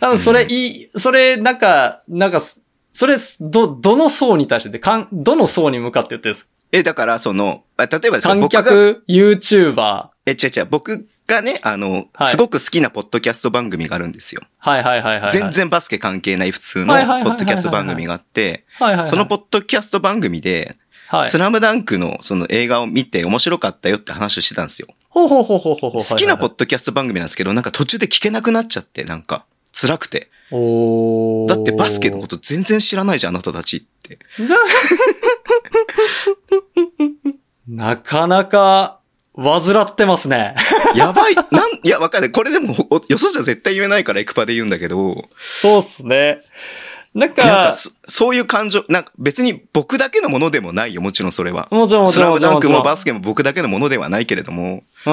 [0.00, 6.44] 多分それいい、それなんか、なんか、それ、ど、どの層に対してで、かん、どの層に向かって言ってるんです？
[6.46, 10.06] かえ、だから、その、あ例えば観客、YouTuber。
[10.26, 14.42] え、違う違う、僕がね、あの、はいすごく好きなポッドキャスト番組があるんですよ。
[14.58, 15.32] はいはいはいはいはい。
[15.32, 15.50] 全。
[15.50, 19.08] 然バスケ関係ない普通のポッドキャスト番組があって、はいはいはい。
[19.08, 20.76] そのポッドキャスト番組で、
[21.08, 21.38] はいス。
[21.38, 24.88] ラムダンクのその映画を見て面白かったよって話をしてたんですよ。
[25.08, 25.90] ほうほうほうほうほう。
[25.92, 26.56] 好きなポッド。
[26.56, 30.30] ドキャスト番組なんですけど、なんか途中で聞けなくなっちゃって、なんか辛くて。
[30.50, 34.18] だってバスケのこと全然知らないじゃん、あなたたちって。
[37.68, 39.00] なかなか、
[39.36, 40.54] 患ってますね。
[40.96, 41.34] やばい。
[41.34, 41.44] なん、
[41.82, 42.30] いや、わかんない。
[42.30, 46.40] これでも、およそじゃ絶対言えないからエクパで言うんだけど、そうっすね。
[47.16, 51.66] なんかか、そそういう感情、なんか別に僕だけのものでもないよ、もちろんそれは。
[51.70, 52.52] もちろんもちスラムろんもちろん。
[52.52, 53.00] ダンクもバス。
[53.00, 55.12] スケも僕だけのものではないけれども、うん。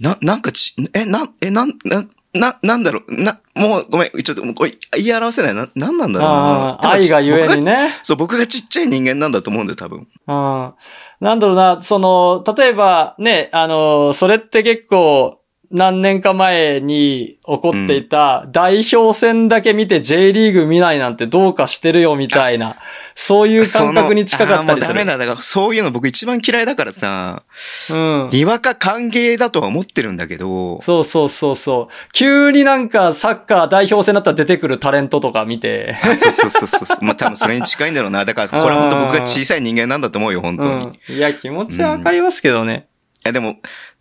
[0.00, 5.54] な、なんかち、え、なん、え、なん、な、な、なんだろう、な、もうごめん、ちょっともうこれ言い表せない。
[5.54, 7.90] な、なんなんだろうな愛がゆえに僕ね。
[8.02, 10.06] そう、僕がちっちゃい人間なんだと思うんだよ、多分。
[10.26, 10.74] うん。
[11.20, 15.40] なんだろうな、その、例えばね、あの、それって結構、
[15.76, 22.76] 何年か前に起こっていた、代表戦だけ見て J リーグ見ないなんてどうかしてるよみたいな、
[23.14, 24.80] そういう感覚に近かったりする。
[24.80, 25.18] そダメだ。
[25.18, 27.42] だから、そういうの僕一番嫌いだからさ、
[27.90, 28.28] うん。
[28.32, 31.94] にわか歓迎だとは思ってるんだけど、そうそうそうそう。
[32.14, 35.94] 急になんかサッカー代表戦だったら出てくるタレントとか見て。
[36.02, 36.98] あそうそうそうそう。
[37.04, 38.24] まあ多分それに近いんだろうな。
[38.24, 40.98] だから、これは本当僕が小さい人間なんだと思うよ、本当に。
[41.10, 41.16] うん。
[41.16, 42.86] いや、気持ちはわかりますけどね。
[43.26, 43.56] いや、でも、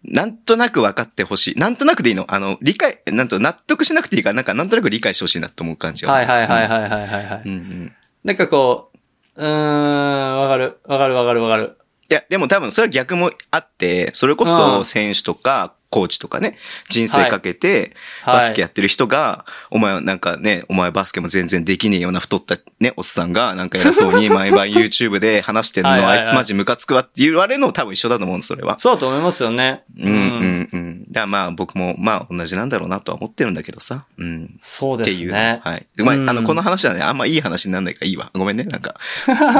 [0.07, 1.55] なんとなく分かってほしい。
[1.55, 2.25] なんとなくでいいの？
[2.27, 6.13] あの、理解、なんと納得しなくていいから、なんかなんとなく理解してほしいなと思う感じが。
[6.13, 7.41] はいはいはいはいはいはいはい。
[7.45, 7.93] うんうん。
[8.23, 8.91] なんかこ
[9.35, 11.77] う、うーん、わかる、わかるわかるわかる。
[12.09, 16.57] いや、でも多分それは逆もあって、それこうそん選手とか、コーチとかね、
[16.89, 17.93] 人生かけて、
[18.23, 28.77] はいバスケやってる人が、お前はなんかね、お前バスケも全然できねえような太ったね、おっさんが、なんか偉そうに 毎晩 YouTube で話してんの、あいつマジムカつくわって言われるのも多分一緒だと思うの、それは。
[28.79, 29.83] そうだと思いますよね。
[29.97, 31.03] うん、うん、うん。
[31.07, 34.05] だからまあ僕も、まあ同じなんだろうなとは思ってるんだけどさ。
[34.17, 34.57] うん。
[34.61, 35.61] そうですっていうね。
[35.63, 35.85] はい。
[35.95, 38.31] でまあ、うんあの、この話はね、あんまいい話になんないからいいわ。
[38.33, 38.95] ごめんね、なんか。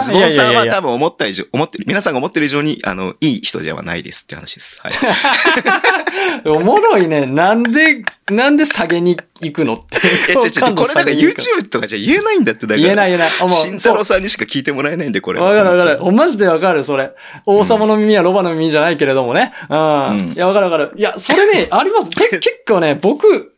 [0.02, 4.82] ズ いボンさんは多分思った以上、思ってる、皆さんが思ってる以上に、あの、いい人ではないですって話です。
[4.82, 4.94] はい。
[6.46, 7.26] おもろいね。
[7.26, 9.98] なんで、なんで下げに行くのって。
[10.32, 12.80] いや、違う違う、これなんか YouTube とかじゃ言えないんだって、だから。
[12.80, 15.40] 言えない言えない慎太郎さんにしか聞いてもらえないんで、これ。
[15.40, 15.98] わかるわかる。
[16.02, 17.12] おマジでわかる、それ。
[17.46, 19.54] 王様の耳はロバの耳じゃないけれどもね。
[19.70, 20.08] うん。
[20.10, 20.92] うんいや、わかるわかる。
[20.96, 22.10] いや、それね、 あります。
[22.10, 23.54] け結構ね、僕、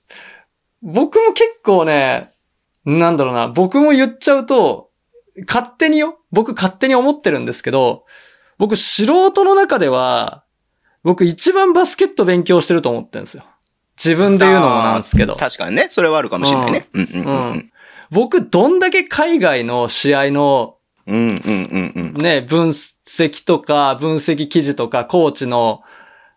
[0.81, 2.31] 僕も結構ね、
[2.85, 4.89] なんだろうな、僕も言っちゃうと、
[5.47, 6.17] 勝手によ。
[6.31, 8.05] 僕勝手に思ってるんですけど、
[8.57, 10.43] 僕素人の中では、
[11.03, 13.43] 僕一番バスケット勉強してると思ってるんですよ。
[13.97, 15.35] 自分で言うのもなんですけど。
[15.35, 16.87] 確かにね、それはあるかもしれないね。
[16.93, 17.71] うんうんうんうん。
[18.11, 20.75] 僕、どんだけ海外の試合の
[21.07, 22.21] うんうんうんうん。
[22.21, 25.81] ね、分析とか、分析記事とか、コーチの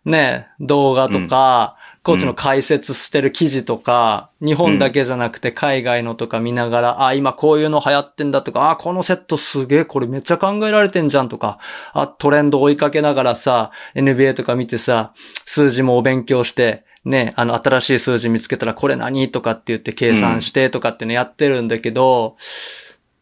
[0.05, 11.59] ね、動画とか、コーチの解説してる記事とか、日本だけじゃなくて海外のとか見ながら、あ、今こういうの流行ってんだとか、あ、このセットすげえ、これめっちゃ考えられてんじゃんとか、
[11.93, 15.13] あ、トレンド追いかけながらさ、NBA とか見てさ、
[15.45, 22.35] 数字もお勉強して、ね、あの、新しい数字見つけたらこれ何とかって言って計算してとかっていうのやってるんだけど、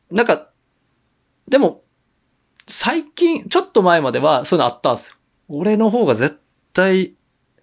[0.09, 0.47] なんか、
[1.49, 1.83] でも、
[2.65, 5.15] 最近、ちょっと前まではそういうのあったんですよ。
[5.49, 6.39] 俺の方が絶
[6.71, 7.15] 対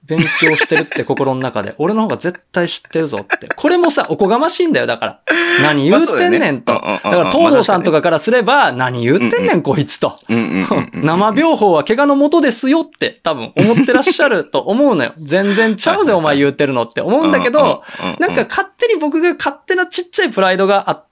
[0.06, 1.74] 勉強してるって心の中で。
[1.78, 3.48] 俺の方が絶対知ってるぞって。
[3.54, 5.20] これもさ、おこがましいんだよ、だから。
[5.62, 6.72] 何言ってんねんと。
[6.72, 10.18] だから、東堂さんとかからすれば、何言ってんねん、こいつと。
[10.28, 15.12] 生病法は怪我のもとですよって多分思ってらっしゃると思うのよ。
[15.18, 17.82] 全然ちゃうぜお前言ってるのって思うんだけど、
[18.18, 21.06] なんか勝手に僕が勝手なちっちゃいプライドがあっ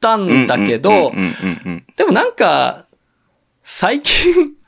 [0.00, 1.12] たんだけど、
[1.96, 2.86] でもなんか、
[3.62, 4.59] 最近、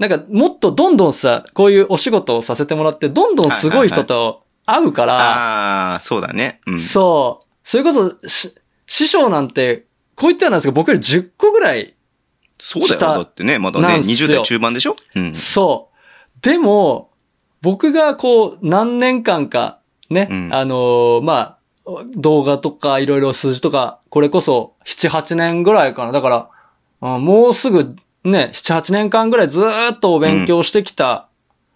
[0.00, 6.60] なんかもっとどんどんさ、こういうお仕事をさせてもらって、どんどんすごい人と会うから、ああ、そうだね。
[6.66, 6.80] うん。
[6.80, 7.46] そう。
[7.62, 8.54] それこそ、し
[8.86, 9.84] 師匠なんて、
[10.16, 11.94] こう言ったらなんですけど、僕より10個ぐらい
[12.58, 12.98] そうだよ。
[12.98, 14.96] 下だってね、まだね、なんすよ20代中盤でしょ？
[15.14, 15.34] うん。
[15.34, 16.38] そう。
[16.40, 17.10] でも、
[17.60, 21.58] 僕がこう、何年間か、ね、うんあのーまあ、
[22.16, 26.12] 動画とかいろいろ数字とか、これこそ7、8年ぐらいかな。
[26.12, 31.28] だから、うんもうすぐね、7、8年間ぐらいずーっとお勉強してきた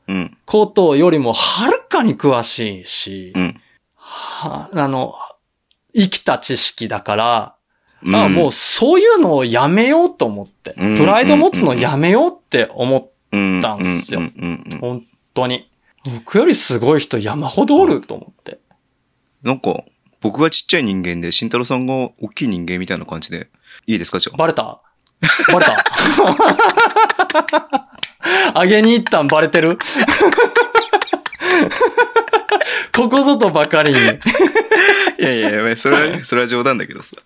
[0.07, 0.37] うん。
[0.45, 3.61] ことよりもはるかに詳しいし、うん。
[3.97, 5.15] はあの、
[5.95, 7.55] 生きた知識だから、
[8.03, 14.21] うんあもうそういうのをやめようと思って、うんプライド持つのやめようって思っうん、たんすよ
[14.81, 15.71] 本当に。
[16.05, 18.59] 僕よりすごい人山ほどおると思って。
[19.43, 19.83] なんか、
[20.21, 23.49] 僕がちっちゃい人間で、慎太郎さんが大きい人間みたいな感じで、
[23.87, 24.37] いいですかじゃあ。
[24.37, 24.81] バレた？
[25.53, 25.85] バレた？
[28.61, 29.79] あげに行ったんバレてる？
[32.95, 33.99] ここぞとばかりに。
[33.99, 34.03] い
[35.23, 37.17] やいやいや、それは、それは冗談だけどさ。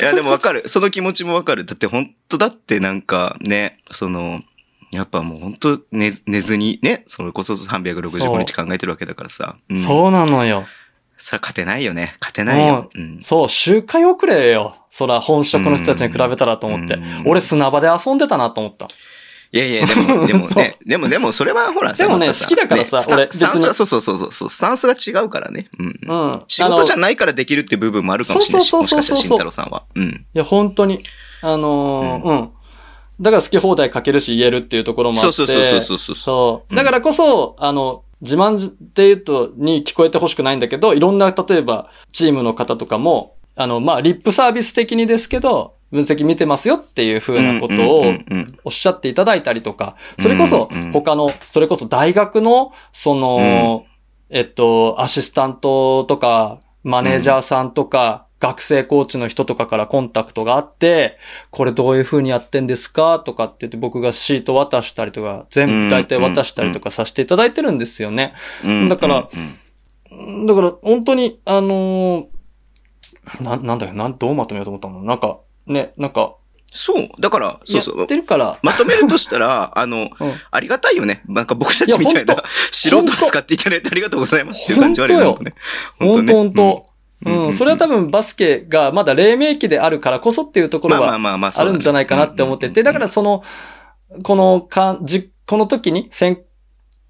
[0.00, 0.62] いや、でもわかる。
[0.66, 1.64] その気持ちもわかる。
[1.64, 4.40] だって本当だってなんかね、その、
[4.90, 9.56] やっぱもう本当寝寝ずにね、それこそ365日考えてるわけだからさ。
[9.68, 10.66] うん、そうなのよ。
[11.20, 12.14] それは勝てないよね。
[12.18, 12.90] 勝てないよ。
[12.94, 13.18] うん。
[13.20, 14.74] そう、周回遅れよ。
[14.88, 17.02] そら、本職の人たちに比べたらと思ってうん。
[17.26, 18.88] 俺砂場で遊んでたなと思った。
[19.52, 25.68] いやいや、でも、 でもね、でも、でも、それはほら、でもね好きだからさねスタ俺スタンスが、そうそうそうそうスタンスが違うからね。
[25.78, 26.00] うん。
[26.02, 26.42] うん。
[26.48, 29.82] 仕事じゃないからできるっていう部分もあるかもしれないし、そうもしかしたらそうそうそう慎太郎さんは。
[29.94, 30.26] うん。
[30.34, 31.02] いや、本当に。
[31.42, 32.50] あのーうん。
[33.20, 35.32] だから好き放題書けるし言えるっていうところもあって。
[35.32, 36.74] そうそうそうそうそうそう。
[36.74, 48.04] だからこそ、あの、自慢って言うと、に聞こえてほしくないんだけど、いろんな、例えば、チームの方とかも、あの、まあ、リップサービス的にですけど、分析見てますよっていう風なことを
[48.64, 53.84] おっしゃっていただいたりとか、それこそ他の、それこそ大学の、その、
[54.28, 61.18] えっと、アシスタントとか、マネージャーさんとか、学生コーチの人とかからコンタクトがあって、
[61.50, 63.20] これどういう風にやってんですか？
[63.20, 68.34] とかって言って僕がシート渡したりとか、全部大体渡したりとかさせていただいてるんですよね。
[68.64, 68.88] うん。
[68.88, 72.26] だからうんだから、本当に、あのー
[73.40, 75.04] な、なんだよ、なん、どうまとめようと思ったの？
[75.04, 76.34] なんか、ね、なんか、
[76.72, 77.08] そう。
[77.20, 77.98] だから、そうそう。
[77.98, 78.06] やっ。
[78.06, 80.10] てるから、まとめるとしたら、あの、うん。
[80.50, 81.22] ありがたいよね。
[81.28, 85.38] なんか僕たちみたいな素人を使っていただいてありがとうございますっていう感じはあるよ。
[85.40, 85.54] ね。
[85.98, 86.89] 本当本当
[87.26, 93.42] うんうんうん、それは多分バスケがまだ黎明期であるからこそっていうところはまあるんじゃないかなって思ってて、だからその、
[94.22, 96.40] このかん、じ、この時に、せん、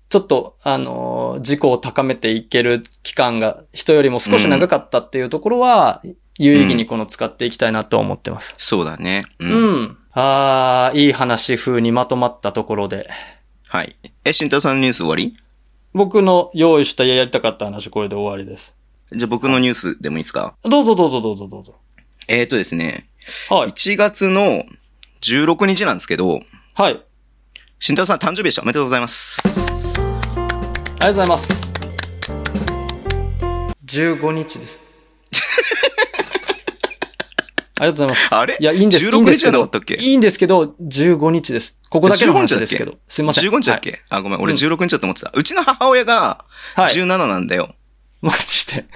[0.09, 6.03] ちょっと、あのー、自己を高めていける期間が人よりも少し長かったっていうところは、
[6.39, 8.55] 有意義にこの使っていきたいなと思ってます。
[8.59, 9.25] そうだね。
[9.39, 9.47] う。
[9.47, 9.97] うんん。
[10.13, 13.09] あー、いい話風にまとまったところで、
[13.69, 13.95] はい。
[14.25, 15.33] え、慎太郎さんのニュース終わり？
[15.93, 18.77] 僕の用意したやりたかった話、これで終わりです。
[19.13, 20.55] じゃあ僕のニュースでもいいですか？
[20.65, 21.75] どうぞどうぞどうぞどうぞ。
[22.29, 23.09] えーとですね、
[23.49, 23.71] はい。
[23.71, 24.65] 1月の
[25.23, 26.41] 16日なんですけど、
[26.75, 27.01] はい。
[27.81, 28.63] 慎太郎さん誕生日でした。
[28.63, 29.99] おめでとうございます。
[29.99, 31.71] ありがとうございます。
[33.87, 34.79] 15日です。
[37.81, 38.35] ありがとうございます。
[38.35, 38.57] あれ？
[38.61, 39.05] いや、いいんです。
[39.07, 39.95] 16いいんですけどじゃなかったっけ？
[39.95, 41.77] いいんですけど、15日です。
[41.89, 42.99] ここだけの話ですけど。
[43.09, 43.49] すいません。
[43.51, 44.41] 15日だっけ、あ、ごめん。
[44.41, 45.33] 俺16日だと思ってた。
[45.35, 46.45] うちの母親が
[46.77, 46.81] はい。
[46.83, 46.95] はい。
[46.95, 47.75] 17なんだよ。
[48.23, 48.87] マジで。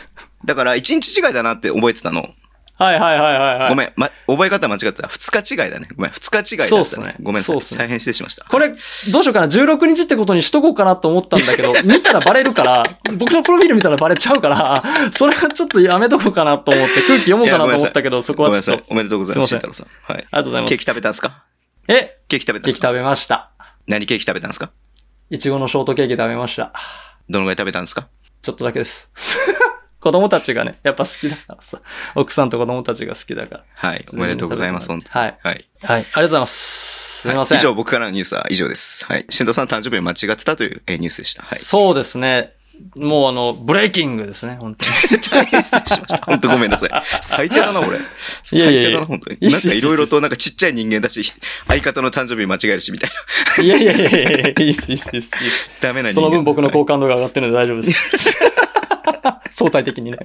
[0.45, 2.29] だから1日違いだなって覚えてたの。
[2.77, 3.69] はいはいはいはいはい。
[3.69, 5.07] ごめん、ま、覚え方間違ってた。
[5.07, 5.87] 2日違いだね。
[5.95, 7.45] ごめん、2日違いだった、そうっすねごめんなさい。
[7.45, 8.45] そうっすね大変失礼しました。
[8.47, 9.47] これ、どうしようかな。
[9.47, 12.83] 16日ってことにしとこうかなと思ったんだけど、 見たらバレるから、
[13.17, 14.83] 僕のプロフィール見たらバレちゃうから、
[15.13, 18.93] それはちょっとやめとこうかなと思って、空気読もうかなと思ったけど、そこごめんなさいはちょっと。。
[18.93, 19.49] おめでとうございます。
[19.49, 19.87] 慎太郎さん。
[20.13, 20.19] はい。
[20.19, 20.85] ありがとうございますケーキ。
[20.85, 21.45] 食べたんですか？
[21.87, 22.19] え？
[22.29, 22.89] ケーキ食べたんですか？
[22.89, 23.51] ケーキ食べました。
[23.87, 24.71] 何ケーキ食べたんですか？
[25.31, 26.73] いちごのショートケーキ食べました。
[27.31, 28.09] どのぐらい食べたんですか？
[28.45, 29.11] ちょっとだけです。
[30.01, 31.81] 子供たちがね、やっぱ好きだからさ。
[32.15, 33.65] 奥さんと子供たちが好きだから。
[33.75, 34.05] はい。
[34.13, 34.89] おめでとうございます。
[34.89, 35.39] 本当にはい。
[35.43, 35.67] はい。
[35.83, 36.01] はい。
[36.01, 37.21] ありがとうございます。
[37.23, 37.57] すみません。
[37.57, 39.07] はい以上、僕からのニュースは以上です。
[39.07, 39.25] はい。
[39.31, 41.43] 慎太郎さん誕生日を間違ってたというえーニュースでした。
[41.43, 41.59] はい。
[41.59, 42.53] そうですね。
[42.97, 45.21] もうあの、ブレイキングですね、本当に。
[45.23, 46.19] 大変失礼しました。
[46.27, 46.91] 本当ごめんなさい。
[47.23, 47.99] 最低だな、俺。
[48.43, 49.39] 最いやいやいや低だな、本当に。
[49.41, 51.23] なんかいろいろとなんかちっちゃい人間だし、
[51.67, 53.11] 相方の誕生日間違えるし、みたい
[53.59, 53.63] な。
[53.65, 55.71] いやいやいやいやいや、いいっす、いいっす、いいっす。
[55.81, 56.27] ダメな人間。
[56.27, 58.39] その分僕の好はい感度が上がってるので大丈夫です。
[59.51, 60.19] 相対的にね。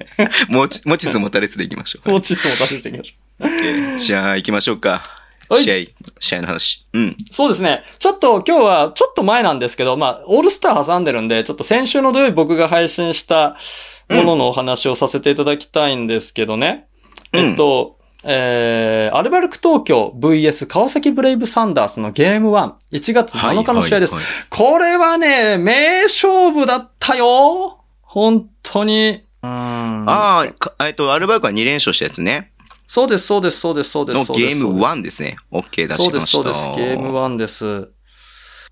[0.48, 2.08] 持ち、持ちつ持たれつでいきましょう。
[2.10, 3.98] もうちっとも出していきましょう。
[3.98, 5.19] じゃあ行きましょうか。
[5.50, 5.74] はい試合、
[6.20, 6.86] 試合の話。
[6.92, 7.16] うん。
[7.30, 7.82] そうですね。
[7.98, 13.56] ちょっと今日は、ちょっと前なんですけど、まあ、オールスター挟んでるんで、ちょっと先週の土曜日僕が配信した
[14.08, 16.86] もののお話をさせていただきたいんですけどね。
[17.32, 24.14] うんえっと、えー、アルバルク東京 VS 川崎ブレイブサンダースのゲーム1、1月7日の試合です。
[24.14, 29.22] はいはいこれはね、名勝負だったよ本当に。
[29.42, 30.08] うーん。
[30.08, 32.52] ああ、かえっと、アルバルクは2連勝したやつね。
[32.92, 34.28] そうです、そうです、そうです、そうです。
[34.32, 35.36] のゲーム1ですね。
[35.52, 36.10] OK 出しました。
[36.10, 36.70] そうです、そうです。
[36.76, 37.88] ゲーム1です。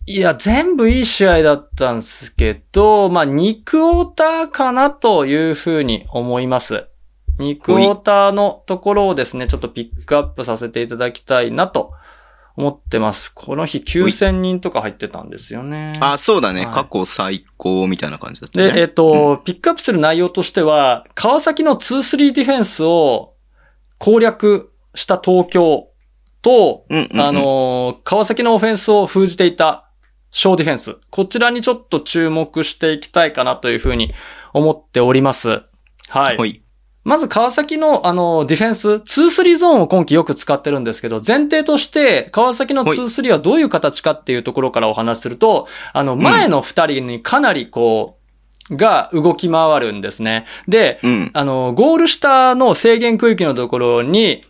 [0.07, 6.89] いや、全部いい試合だったんですけど、まあ、2クォーターかなというふうに思います。
[7.39, 11.93] 2クォーターのところをですね、ちょっとピックアップさせていただきたいなと
[12.57, 13.33] 思ってます。
[13.33, 15.97] この日9000人とか入ってたんですよね。
[16.01, 16.67] あ、そうだね。
[16.67, 18.73] はい過去最高みたいな感じだったね。
[18.73, 23.35] で、えっ、と、ピックアップする内容としては、川崎の2-3ディフェンスを
[23.99, 25.89] 攻略した東京
[26.43, 29.91] と、うんうんうんあのー川崎のオフェンスを封じていた
[30.31, 30.97] 小ディフェンス。
[31.11, 34.13] こちらにちょっと注目していきたいかなというふうに
[34.53, 35.63] 思っております。
[36.09, 36.37] はい。
[36.37, 36.63] はい。
[37.05, 48.18] まず川崎のあのディフェンス、2-3ゾーンを今季よく使ってるんですけど、前提として川崎の2-3はどういう形かっていうところからお話しすると、あの前の2人にかなりこう、
[48.71, 50.47] が動き回るんですね。
[50.67, 51.31] で、うん。
[51.33, 54.45] あの、ゴール下の制限区域のところに、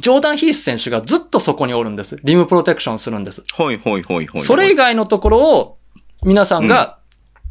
[0.00, 2.18] ジョーダン・ヒース選手がずっとそこにおるんです。
[2.24, 3.42] リムプロテクションするんです。
[3.54, 4.42] ほいほいほいほい。
[4.42, 5.78] それ以外のところを
[6.24, 6.98] 皆さんが、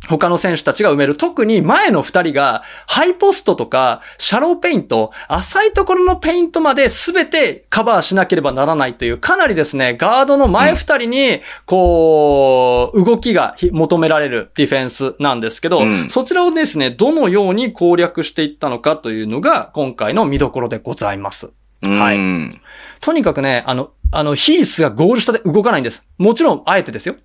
[0.08, 1.16] 他の選手たちが埋める。
[1.16, 21.54] 特に前の二人が、ハイポストとか、シャローペイント、浅いところのペイントまで全てカバーしなければならないという、かなりですね、ガードの前二人に、こう、動きがひ求められるディフェンスなんですけど、うんそちらをですね、どのように攻略していったのかというのが、今回の見どころでございます。
[21.84, 22.62] はいうん
[23.00, 26.08] とにかくね、あの、あの、ヒースがゴール下で動かないんです。
[26.18, 27.16] もちろん、あえてですよ。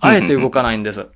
[0.00, 1.06] あえて動かないんです。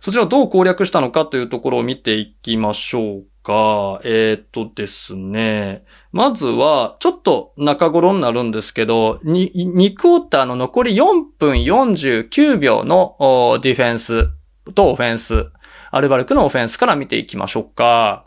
[0.00, 4.00] そちらをどう攻略したのかというところを見ていきましょうか。
[4.04, 5.84] えーっとですね。
[6.12, 11.04] まずは、ちょっと中頃になるんですけど、に2クォーターの残り4
[11.38, 14.28] 分49秒のおディフェンス
[14.74, 15.50] とオフェンス。
[15.92, 18.24] アルバルクのオフェンスから見ていきましょうか。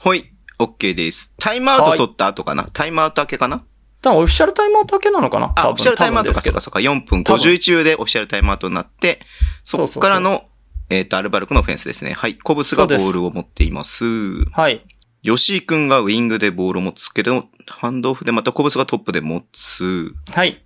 [0.00, 0.24] ほい。
[0.58, 1.34] OK です。
[1.38, 2.64] タイムアウト取った後かな？
[2.70, 3.64] タイムアウト明けかな？
[4.02, 5.54] 多分オフィシャルタイムアウトだけなのかな？
[5.56, 6.78] あ、オフィシャルタイムアウトか、そうか、か。
[6.80, 9.20] 4分多分51秒でオフィシャルタイムアウトになって、
[9.64, 10.44] そこからの、
[10.90, 12.12] えっと、アルバルクのオフェンスですね。
[12.12, 12.36] はい。
[12.36, 14.04] コブスがボールを持っています。
[14.50, 14.84] はい。
[15.22, 20.12] 吉井くんがウィングでボールを持つけど、ハンドオフでまたコブスがトップで持つ。
[20.34, 20.62] はい。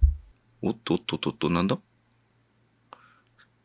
[0.62, 1.78] おっとっとっとっと、なんだ？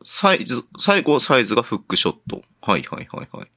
[0.03, 2.41] サイズ、最後サイズがフックショット。
[2.61, 3.47] はいはいはいはい。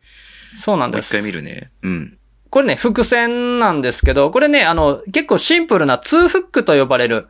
[0.56, 1.16] そうなんです。
[1.16, 1.72] 一回見るね。
[1.82, 2.18] うん。
[2.50, 7.28] これね、伏線なんですけど、これね、あの、結構シンプルなツーフックと呼ばれる、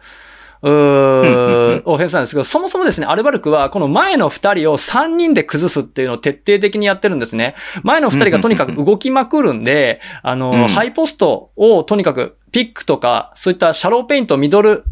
[0.63, 7.57] うーオフェンスなんですけど、そもそもですね、アルバルクはこの前の二人を三人で崩すっていうのを徹底的にやってるんですね。
[7.83, 14.85] 前の二人がとにかく動きまくるんで、あの、うんハイポストをとにかくピックとか、そういったシャローペイント、ミドル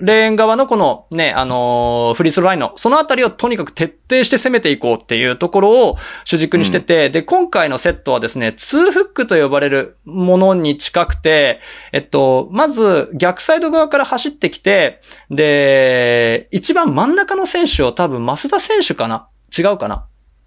[0.00, 11.60] レーン側のこのね、あのーフリースローラインの、そのあたりをとにかく徹底して攻めていこうっていうところを主軸にしてて、で、今回のセットはですね、ツーフックと呼ばれるものに近くて、
[11.92, 19.28] えっと、まず逆サイド側から走ってきて、で、一番真ん中の選手を多分増田選手かな？
[19.56, 20.06] 違うかな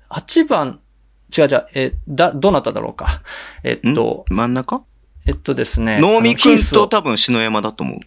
[0.09, 0.79] ?8 番、
[1.37, 3.21] 違う違う、え、だ、どなただろうか？
[3.63, 4.83] えっと、真ん中？
[5.27, 5.99] えっとですね。
[5.99, 7.99] 能見くんあのヒースをと多分篠山だと思う。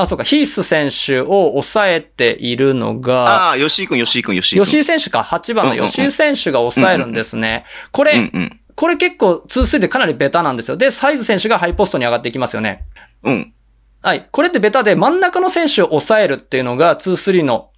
[0.00, 4.64] あ、そうか、ヒース選手を抑えているのが、ああ、吉井くん、吉井くん、吉井くん。
[4.64, 7.64] 吉井選手か、8番の吉井選手が抑えるんですね。
[7.90, 8.60] これ、うんうん。
[8.76, 10.76] これ結構2-3でかなりベタなんですよ。
[10.76, 12.86] で、サイズ選手がハイポストに上がっていきますよね。
[13.24, 13.52] うん。
[14.00, 14.28] はい。
[14.30, 17.70] これってベタで真ん中の選手を抑えるっていうのが2-3の、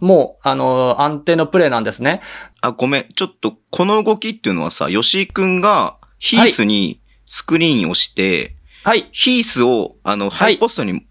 [0.00, 2.20] もう、あのー安定のプレーなんですね。
[2.60, 3.06] あ、ごめん。
[3.16, 8.54] ちょっと、この動きっていうのはさ、吉井くんがヒースにスクリーンをして、
[8.84, 9.08] はい。
[9.10, 11.04] ヒースを、あの、ハイポストに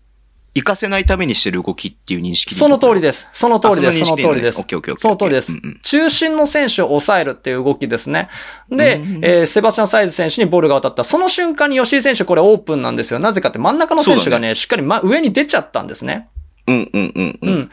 [0.55, 3.27] 行かせないためにしてる動きっていう認識その通りでです。
[3.33, 4.01] その通りです。
[4.01, 4.57] あその通りです
[4.97, 5.53] その通りです。
[5.81, 8.29] 中心の選手を抑えるっていう動きですね。
[8.69, 11.03] で、えーセバスチャン・サイズ選手にボールが渡った。
[11.03, 13.19] その瞬間に吉井選手これオープンなんですよ。
[13.19, 16.29] なぜかって真ん中の選手がそうだね、しっかり、ま、上に出ちゃったんですね。
[16.67, 17.47] うんうんうんう。
[17.47, 17.71] うんん。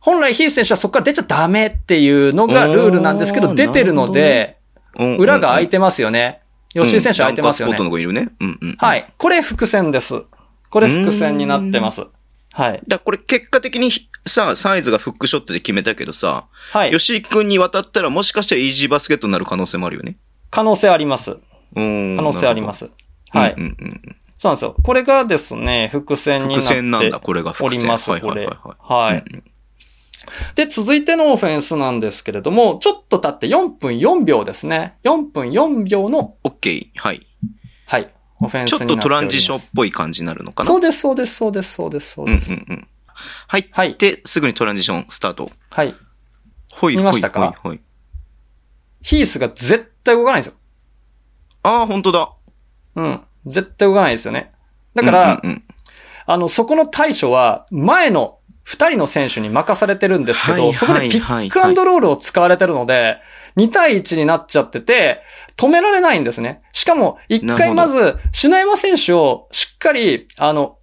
[0.00, 4.58] 本来ヒース選手はそこから出ちゃダメっていうのがルールなんですけど、出てるので、
[5.18, 6.40] 裏が空いてますよね。
[6.72, 8.12] 吉井選手空いてますよねうんダンカースポット。
[8.12, 8.28] の子いるね。
[8.40, 8.76] うんうん。。
[8.78, 9.04] はいい。
[9.16, 10.22] これ伏線です。
[10.70, 12.06] これ伏線になってます。
[12.56, 12.80] はい。
[12.88, 13.90] だこれ結果的に
[14.26, 16.90] さ、サイズがフックショットで決めたけどさ、はい。
[16.90, 20.16] 吉井くんに渡ったらもしかしたらイージーバスケットになる可能性もあるよね。
[20.50, 21.36] 可能性あります。
[21.74, 22.16] うん。
[22.16, 22.88] 可能性ありまなす。
[23.30, 23.54] はい。
[23.58, 24.76] うんうんうんそうなんですよ。
[24.82, 27.82] これがですね、伏線になって伏線なんだ、これがお伏線。
[27.82, 28.22] ります、はい。
[28.22, 29.14] はいはいはい。
[29.14, 29.24] はい。
[30.54, 34.96] で、続いてのオフェンスなんですけれども、ちょっと経って4分4秒ですね。
[35.04, 36.86] 4分4秒の、オッケー。
[36.96, 37.26] はい。
[37.86, 40.66] はい、オフェンスちょっとトランジションっンぽい感じになるのかな？
[40.66, 42.52] そうです、そうです、そうです、そうです、そうです。
[42.52, 42.88] うんうんうん。
[43.48, 45.50] 入はいって、すぐにトランジションスタート。
[45.70, 45.94] はい。
[46.72, 47.54] ほい見ましたか？
[47.62, 47.80] ほい。
[49.02, 50.58] ヒースが絶対動かないんですよ。
[51.62, 52.32] ああ、本当だ。
[52.96, 53.20] うん。
[53.46, 54.52] 絶対動かないですよね。
[54.94, 55.62] だから、うんうんうん
[56.28, 63.18] あの、そこの対処は、前の二人の選手に任されてるんですけど、はいそこでピックアンドロールを使われてるので、
[63.56, 65.22] 2対1になっちゃってて、
[65.56, 66.62] 止められないんですね。
[66.72, 70.78] しかも、一回まず、篠山選手をしっかり、あの、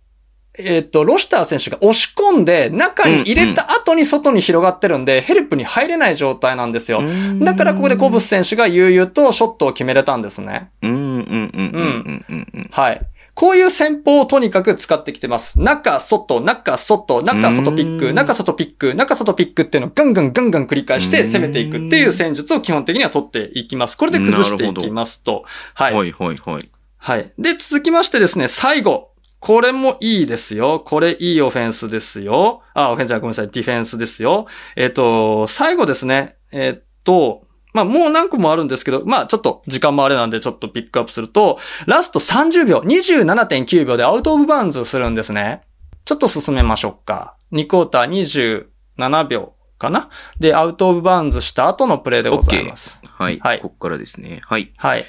[0.58, 7.02] えっ、と、ロシター選手が押し込んで、中に入れた後に外に広がってるんで、ヘルプに入れない状態なんですよ。
[7.42, 10.70] だからここでコブス選手が悠々とショットを決めれたんですね。
[10.84, 12.70] うんうんうんうんうんうんうん。
[12.72, 13.02] はい。
[13.36, 15.60] こういう戦法をとにかく使ってきてます。
[15.60, 23.98] 中、外、中、外、中、外ピック、うん中、外ピック、中、外ピックっていうのをガンガンガンガン繰り返して攻めていくっていう戦術を基本的には取っていきます。
[23.98, 25.46] これで崩していきますと。
[25.74, 25.94] はい。
[25.94, 26.70] はいはいはい。
[26.98, 27.32] はい。
[27.38, 29.10] で、続きましてですね、最後。
[29.40, 30.80] これもいいですよ。
[30.80, 32.62] これいいオフェンスですよ。
[32.74, 33.50] あ、オフェンスじごめんなさい。
[33.50, 34.48] ディフェンスですよ。
[34.78, 36.38] えっ、と、最後ですね。
[36.54, 45.62] えっ、と、まあ、もう何個もあるんですけど、まあ、ちょっと時間もあれなんでちょっとピックアップすると、ラスト30秒、27.9秒でアウトオブバウンズするんですね。
[46.06, 47.36] ちょっと進めましょうか。
[47.52, 48.66] 2クォーター
[49.00, 50.10] 27秒かな
[50.40, 53.02] で、アウトオブバウンズした後のプレイでございます。
[53.04, 53.40] はい。
[53.40, 54.42] はいこっからですね。
[54.46, 54.72] はい。
[54.78, 55.06] はい。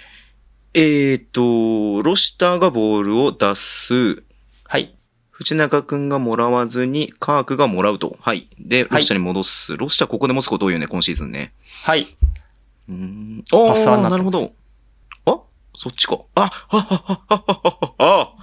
[0.74, 4.22] えーと、ロシターがボールを出す。
[4.64, 4.96] はい。
[5.30, 8.16] 藤永くんがもらわずに、カークがもらうと。
[8.20, 8.48] はい。
[8.58, 9.76] で、ロシターに戻す。
[9.76, 11.52] ロシターここで持つこと多いよね、今シーズンね。
[11.84, 12.16] はい。
[12.88, 13.44] うーん。
[13.52, 14.52] ああ、なるほど。
[15.26, 15.40] あ？
[15.76, 16.18] そっちか。
[16.34, 18.34] あ、ははははははあ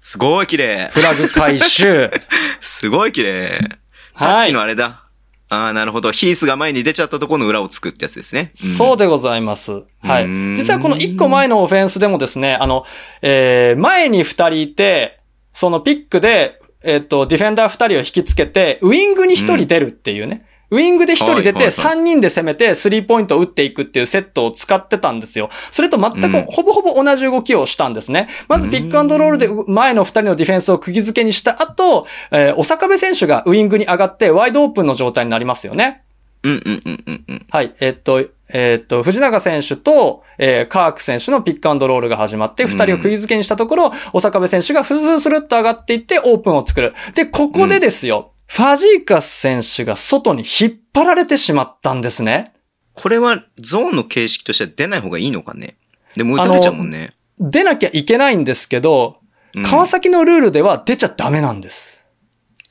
[0.00, 0.88] すごい綺麗。
[0.92, 2.10] フラグ回収。
[2.60, 3.78] すごい綺麗。
[4.14, 5.04] さっきのあれだ。
[5.50, 6.12] ああ、なるほど。
[6.12, 8.52] ヒースが前に出ちゃったところの裏をつくってやつですね。
[8.54, 9.82] そうでございます。
[10.00, 10.24] はい。
[10.24, 12.86] うん実はこの1個前のオフェンスでもですね、あの、
[13.20, 15.20] えー、前に2人いて、
[15.50, 20.46] そのピックで、えっ、と、ディフェンダー2人を引きつけて、ウィングに1人出るっていうね。
[20.70, 25.50] ウィングで1人出て、はいはいはい3人で攻めて、スリーポイントを打っていくっていうセットを使ってたんですよ。
[25.70, 28.28] それと全うんく、ほぼほぼ同じ動きをしたんですね。
[28.48, 36.02] まずピックアンドロールで前の2人のディフェンスを釘付けにした後、えー、お坂部選手がウィングに上がって、ワイドオープンの状態になりますよね。
[36.42, 37.46] うんうんうんうんうん。
[37.50, 37.74] はい。
[37.80, 46.94] えっと、えっと、藤永選手と、えーカーク選手のピックアンドロールが始まって、二人を釘付けにしたところ、お坂部選手がフズスルッと上がっていって、オープンを作る。
[47.14, 52.52] で、ここでですよ、ファジーカス選手が外に引っ張られてしまったんですね。
[52.94, 55.76] これはゾーンの形式としては出ない方がいいのかね。
[56.16, 57.14] でも打たれちゃうもんね。
[57.38, 59.18] 出なきゃいけないんですけど、
[59.54, 61.99] うん川崎のルールでは出ちゃダメなんです。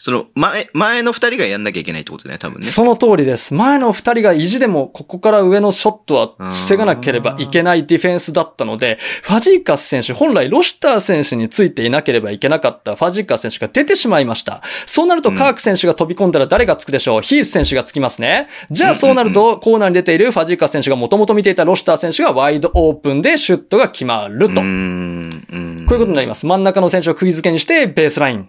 [0.02, 2.66] その前、前の二人がやんなきゃいけないってことね、多分ね。
[2.66, 3.54] その通りです。
[3.54, 14.64] 前の二人が意地でもここから上のショットは防がなければいけないディフェンスだったので、ファジーカス選手、本来ロシター選手についていなければいけなかったファジーカス選手が出てしまいました。
[14.86, 17.22] そうなるとカーク選手が飛び込んだら誰がつくでしょう？
[17.22, 18.48] ヒース選手がつきますね。
[18.72, 24.56] じゃあそうなるとコーナーに出ているファジーカス選手がもともと見ていたロシター選手がワイドオープンでシュットが決まると。
[24.56, 24.64] こん。
[24.64, 26.46] うんういうことになります。
[26.46, 28.48] 真ん中の選手を釘付けにしてベースライン。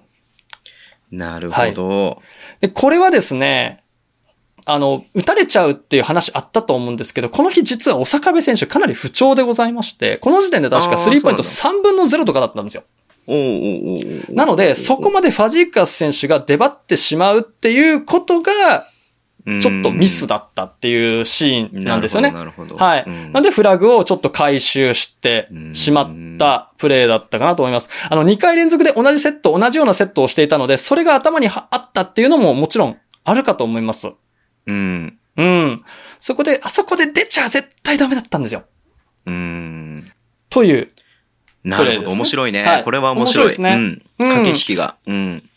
[1.11, 2.23] なるほど。
[2.61, 3.83] で、これはですね、
[4.67, 12.85] あの、打たれちゃうっていう話あったと思うんですけど、この日実はお坂部選手かなり不調でございまして、この時点で確かスリーポイントそ3分の0とかだったんですよ。
[14.31, 18.90] なので、そこまでファジーカス選手が出張ってしまうっていうことが、
[19.59, 22.31] ちょっとミスだったっていうシーンなんですよね。
[22.31, 22.77] なるほど。
[22.77, 23.07] なはい。
[23.33, 27.89] なんでフラグをちょっと回収してしまったプレーだったかなと思います。
[28.09, 34.13] あの、2回連続で同じセット、同じようなセットをしていたので、それが頭にはあったっていうのももちろんあるかと思います。
[34.67, 35.19] うん。
[35.37, 35.85] うん。
[36.19, 38.65] そこで、あそこで出ちゃ絶対ダメだったんですよ。
[39.27, 40.13] うん。
[40.49, 40.89] という。
[41.65, 42.11] なるほど。
[42.13, 42.63] 面白いね。
[42.63, 43.49] はいこれは面白い。
[43.49, 44.03] ですねうん。
[44.19, 44.97] うん駆け引きが。
[45.07, 45.51] うん。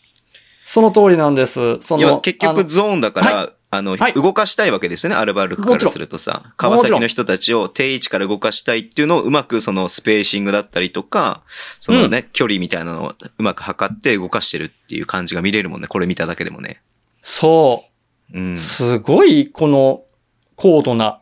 [0.64, 1.78] その通りなんです。
[1.80, 6.52] その、いや、結局ゾーンだから、あの、はい動かしたいわけですよね、アルバルクからするとさ。
[6.56, 11.42] 川崎の人たちを定位置から動かしたいっていうのをうまくそのスペーシングだったりとか、
[11.80, 16.80] そのね、距離みたいなのをうまく測って動かしてるっていう感じが見れるもんね、これ見ただけでもね。
[17.22, 17.84] そ
[18.32, 18.56] うんう。。
[18.56, 20.02] すごい、この、
[20.56, 21.20] 高度な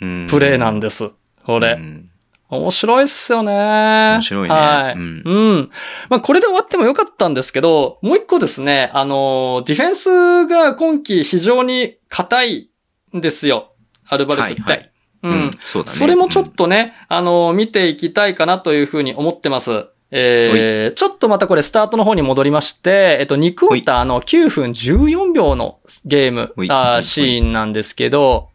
[0.00, 1.10] うんプレーなんです。
[1.44, 1.76] これ。
[1.78, 2.09] うん
[2.50, 3.52] 面白いっすよね。
[3.52, 4.94] 面白いねはい。
[4.94, 5.70] ううんん。
[6.08, 12.70] まあ、これで終わってもよかったんですけど、もう一個ですね、あの、ディフェンスが今季非常に硬い
[13.16, 13.72] んですよ。
[14.08, 14.62] アルバルクって。
[14.62, 14.90] はいはい
[15.22, 15.32] うん。
[15.32, 19.86] うんそうだねそれもちょっとね、あの、見ていきたいかなというふうに思ってます。
[20.12, 28.48] えー、ちょっとまたこれスタートの方に戻りまして、えっと、2クォーターの9分14秒のゲームあーシーンなんですけど、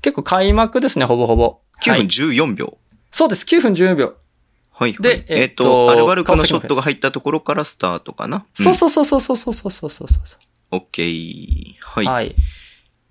[0.00, 1.58] 結構開幕ですね、ほぼほぼ。
[1.82, 2.78] 9分はい14秒。
[3.12, 4.16] そうです、9分14秒。
[4.72, 5.02] はい、はい。
[5.02, 8.44] でえっ、えっとと、アルバルクのショットが入ったところからスタートかな？
[8.52, 10.38] そうそうそうそうそうそうそうそうそうそ
[10.72, 10.78] うん。
[10.78, 11.74] オッケー。
[11.80, 12.04] はい。
[12.04, 12.08] う。
[12.08, 12.34] はい。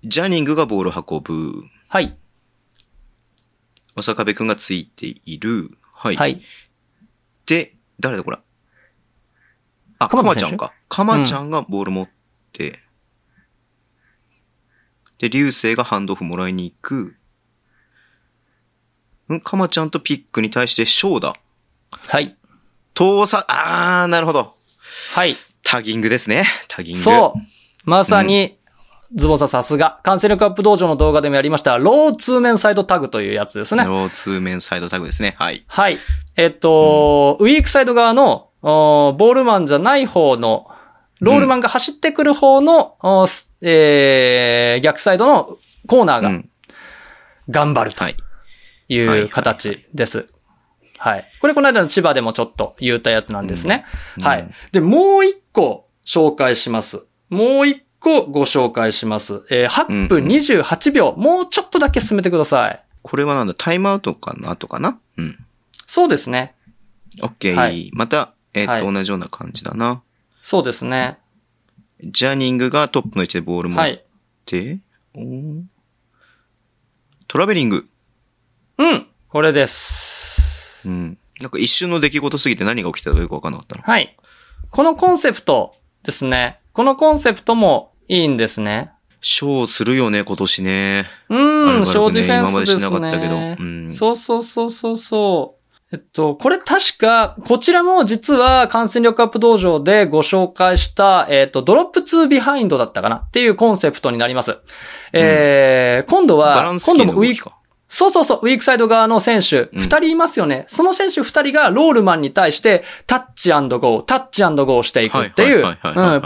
[0.04, 1.64] ジャニングがボールを運ぶ。
[1.88, 2.18] はい。
[3.96, 5.70] お坂部くんがついている。
[5.94, 6.16] はい。
[6.16, 6.42] はい。
[7.46, 8.38] で、誰だこれ
[9.98, 10.74] あ、かまちゃんか。
[10.88, 12.10] かまちゃんがボール持っっ
[12.52, 12.80] て、
[15.18, 17.16] で、流星がハンドオフもらいに行く。
[19.32, 19.40] ん？
[19.40, 21.34] かまちゃんとピックに対してショーだ。
[22.08, 22.36] はい。
[22.94, 24.52] 遠さ、あー、なるほど。
[25.14, 25.34] はい。
[25.62, 26.44] タギングですね。
[26.68, 27.00] タギング。
[27.00, 27.40] そう。
[27.84, 28.58] まさに、
[29.14, 30.00] ズボンさんさすが。
[30.02, 33.84] カンセルカップ道場の動画でもやりました、ローツーメンサイドタグというやつですね。
[33.84, 35.34] ローツーメンサイドタグですね。
[35.38, 35.64] はい。
[35.66, 35.98] はい。
[36.36, 40.66] えっと、ウィークサイド側の、ボールマンじゃない方の、
[41.20, 46.48] ロールマンが走ってくる方の、おーすえー逆サイドのコーナーがうん。
[47.50, 48.16] 頑張るとはい。
[48.94, 50.26] いはいはいう形です。
[50.98, 51.28] はい。
[51.40, 53.84] これこの間の千葉でもちょっと言ったやつなんですね。
[54.16, 54.50] うんはい。
[54.70, 57.04] で、もう一個紹介します。
[57.28, 59.42] もう一個ご紹介します。
[59.50, 62.84] えー8分28秒、もうちょっとだけ進めてください。
[63.02, 64.54] これはなんだ、タイムアウトかな？
[64.56, 64.98] とかな？
[65.16, 65.44] うん。
[65.86, 66.54] そうですね。
[67.22, 67.54] オッケー。
[67.56, 70.02] はいまた、えっ、と、はい同じような感じだな。
[70.40, 71.18] そうですね。
[72.04, 74.04] ジャニングがトップの位置でボール持っはい。
[74.46, 74.78] て、
[75.14, 75.62] おー
[77.28, 77.88] トラベリング。
[78.78, 79.06] うん。
[79.28, 80.88] これです。
[80.88, 81.18] うん。
[81.40, 83.82] なんか一瞬の出来事すぎて何が起きたかよくわかんなかったな。
[83.82, 84.16] はい。
[84.70, 86.60] このコンセプトですね。
[86.72, 88.92] このコンセプトもいいんですね。
[89.20, 91.06] ショーするよね、今年ね。
[91.28, 93.56] うん、ねショーディフェンスです今までしなかったけどね。
[93.58, 95.62] うんそうそうそうそうそう。
[95.94, 103.16] えっと、これ確か、こちらも実は観戦力アップ道場でご紹介した、えっと、 Drop 2 Behind だったかな？
[103.16, 104.58] っていうコンセプトになります。
[105.12, 107.50] えー、今度は今度もウィーク。
[107.92, 110.64] そうそうそう、ウィークサイド側の選手、二、人いますよね。
[110.66, 115.62] その選手二人がロールマンに対して、 touch go、touch go していくっていう、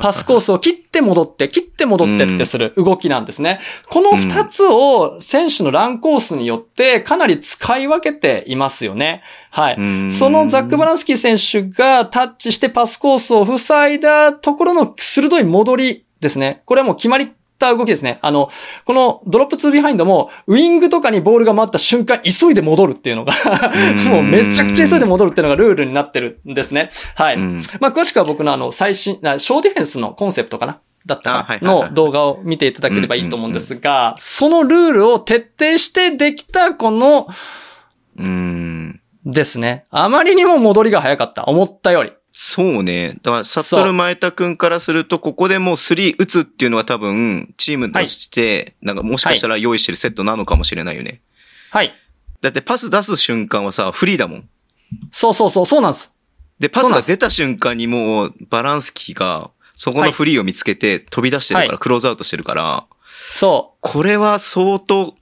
[0.00, 3.58] パスコースを切って戻って、切って戻ってってする動きなんですね。
[3.88, 9.24] この二つを選手のランコースによってかなり使い分けていますよね。
[9.50, 10.10] はうんい。
[10.12, 16.62] そのザック・バランスキー選手がタッチしてパスコースを塞いだところの鋭い戻りですね。
[16.64, 18.18] これはもう決まった動きですね。
[18.22, 18.50] あの、
[18.84, 23.32] この Drop 2 Behind も、ウィングとかにボールが回った瞬間、急いで戻るっていうのが、
[24.10, 26.90] もうめちゃくちゃ急いで戻るっていうのがルールになってるんですね。
[27.14, 27.36] はい。
[27.36, 30.80] うんまあ、詳しくは僕のあの、最新、あショーディフェンスのコンセプトかな？
[31.06, 37.28] だったの動画を見ていただければいいと思うんですが、そのルールを徹底してできたこの、
[38.18, 39.00] うーん。
[39.24, 39.82] ですね。
[39.90, 41.44] あまりにも戻りが早かった。
[41.46, 42.12] 思ったより。
[42.38, 43.16] そうね。
[43.22, 51.22] だから、サットル前田くんからすると、ここでもう3打つっていうのは多分、チームとして、なんかもしかしたら用意してるセットなのかもしれないよね。
[51.70, 51.94] はい。
[52.42, 54.48] だってパス出す瞬間はさ、フリーだもん。
[55.10, 56.14] そうそうそう、そうなんです。
[56.58, 62.86] で、パスが出た瞬間にもう、バランスキーが、そこのフリーを見つけて飛び出してるから、はいクローズアウトしてるから、
[63.30, 65.14] そこれは相当、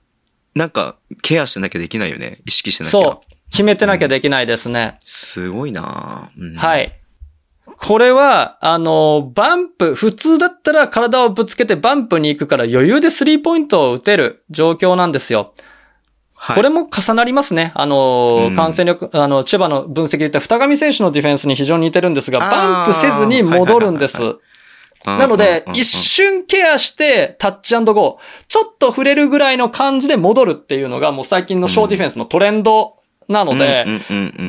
[0.53, 2.41] なんか、ケアしなきゃできないよね。
[2.45, 2.83] 意識しう。
[2.83, 2.91] なきゃ。
[2.91, 3.35] そう。
[3.51, 4.99] 決めてなきゃできないですね。
[5.05, 6.93] すごいなぁうんはい。
[7.77, 15.53] これは、あの、バンプ、普通だったら体をぶつけてバンプに行くから余裕でスリーポイントを打てる状況なんですよ。
[16.37, 17.71] はいこれも重なりますね。
[17.75, 24.23] あの、うん感染力、あの、千葉の分析で言った二上選手のディフェンスに非常に似てるんですが、バンプせずに戻るんです。
[24.23, 24.39] うん
[25.05, 32.97] なので一瞬ケアしてタッチゴー、ちょっと触れるぐらいの感じで戻るっていうのがもう最近のショーディフェンスのトレンド
[33.27, 33.85] なので、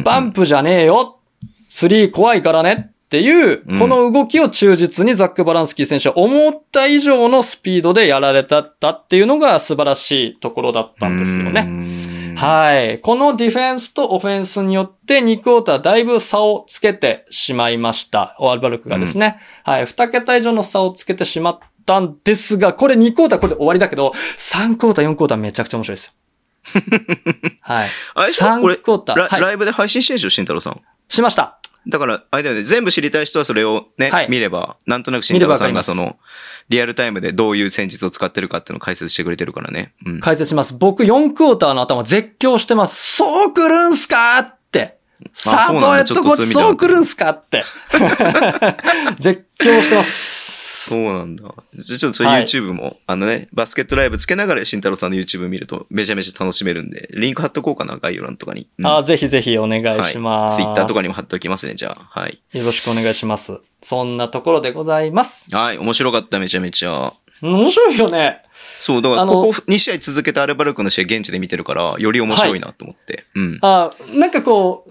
[0.03, 1.20] バンプじゃねえよ。
[1.68, 11.63] スリー怖いからねっていううん、この動きを忠実にザック・バランスキー選手は思った以上のスピードでやられたったっていうのが素晴らしいところだったんですよね。
[11.63, 12.99] ねはい。
[12.99, 18.37] このディフェンスとオフェンスによって2クォーターだいぶ差をつけてしまいました。
[18.41, 19.39] オアルバルクがですね。
[19.63, 19.87] はい。
[19.87, 26.13] 2桁以上の差をつけてしまったんですが、これ2クォーターこれで終わりだけど、3クォーター、4クォーターめちゃくちゃ面白いですよ。
[27.63, 27.89] はい。
[28.15, 29.41] あれでしょ？3これクォーター。
[29.41, 30.81] ライブで配信してるでしょ、慎太郎さん。
[31.09, 31.61] しました。
[31.89, 36.16] だから、あれだよね、全部知りたい人はそれをね、はい見れば、なんとなく慎太郎さんがその、
[36.68, 39.93] リアルタイムでどういう戦術を使ってるかっていうのを解説してくれてるからね。
[40.05, 40.20] うん。
[40.20, 40.74] 解説します。
[40.74, 43.16] 僕4クォーターの頭絶叫してます。
[43.16, 44.99] そう来るんすかって。
[45.32, 47.64] さあ、そうなってこっちそう来るんすかって。
[49.18, 50.66] 絶叫してます。
[50.89, 51.43] そうなんだ。
[51.43, 58.68] ちょちょっとそれはい YouTube も、あのね、バスケットライブつけながら慎太郎さんの YouTube 見るとめちゃめちゃ楽しめるんで、リンク貼っとこうかな、概要欄とかに。
[58.78, 60.61] うんあーぜひぜひお願いします。
[60.61, 60.64] はい。
[60.66, 62.20] Twitter とかにも貼っておきますね、じゃあ。
[62.20, 62.39] はい。
[62.53, 63.59] よろしくお願いします。
[63.82, 65.55] そんなところでございます。
[65.55, 67.12] はい、面白かった、めちゃめちゃ。
[67.43, 68.43] 面白いよね。
[68.79, 73.24] そう、だから、ここ2試合続けてアルバルクの試合現地で見てるから、より面白いなと思って。
[73.35, 73.59] うん。
[73.62, 74.85] あーなんかこ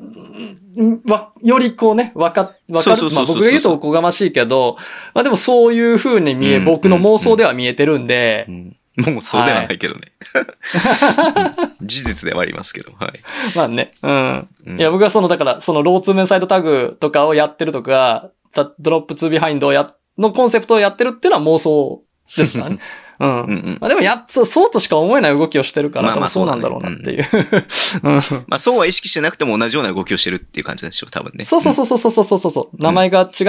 [0.75, 3.09] う、んわ、よりこうね、わか、わかる。
[3.13, 4.77] まあ僕が言うとおこがましいけど、
[5.13, 10.13] まあでもそういう風に見え、うん僕の妄想では見えてるんで、うんもうそうではないけどね。
[11.83, 13.11] 事実ではありますけど、はい。
[13.53, 13.91] まあね。
[14.01, 14.49] うん。
[14.67, 22.03] うんいや、僕はその、だから、そのローツーメンサイドタグとかをやってるとか、たドロップ2ビハインドをやっのコンセプトをやってるっていうのは妄想
[22.37, 22.79] ですからね。
[23.19, 23.29] うん。
[23.29, 27.25] うんうんまあ、でもや、そう、そうとしか思えない動きをしてるから、まあ、まあそうなんだろうなっていう。
[28.03, 31.45] うん、 まあそうは意識してなくても同じような動きをしてるっていう感じなんでしょう、多分ね。
[31.45, 33.43] そうそうそうそうそうそうそう、うん、名前が違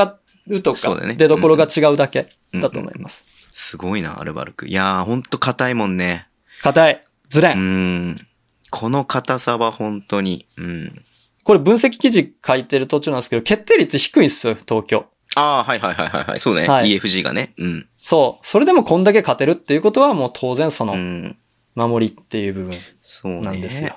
[0.49, 3.25] うとか、ね、出所が違うだけだと思います。
[3.27, 4.67] うんうん、すごいな、アルバルク。
[4.69, 6.29] いやー、ほんと硬いもんね。
[6.63, 7.05] 硬い。
[7.29, 7.59] ずれん。
[7.59, 8.27] うん。
[8.71, 10.47] この硬さは本当に。
[10.57, 11.03] うん。
[11.45, 15.07] これ分析記事書いてる途中なんですけど、決定率低いっすよ、東京。
[15.37, 16.41] ああ、はいはいはいはいはい。
[16.41, 16.67] そうね。
[16.67, 17.53] はい EFG がね。
[17.59, 17.89] うん。
[17.99, 18.47] そう。
[18.47, 21.37] それでもこんだけ勝てるっていうことはもう当然そのうん。
[21.75, 23.41] 守りっていう部分そうね。
[23.43, 23.95] なんですよ。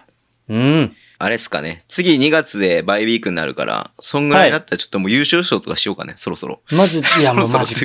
[0.50, 0.96] うん。
[1.18, 1.84] あれっすかね。
[1.88, 6.62] 次2月でバイウィークになるから、そんぐらいになったらちょっともう優勝賞とかしようかね、そろそろ。
[6.72, 7.76] マジ、いや もうマジ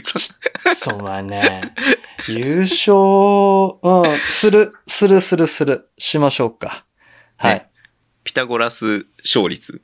[0.75, 1.75] そうはね。
[2.27, 2.95] 優勝、
[3.83, 6.85] うん、する、する、する、する、しましょうか。
[7.37, 7.55] はい。
[7.55, 7.67] ね
[8.25, 9.83] ピタゴラス勝率。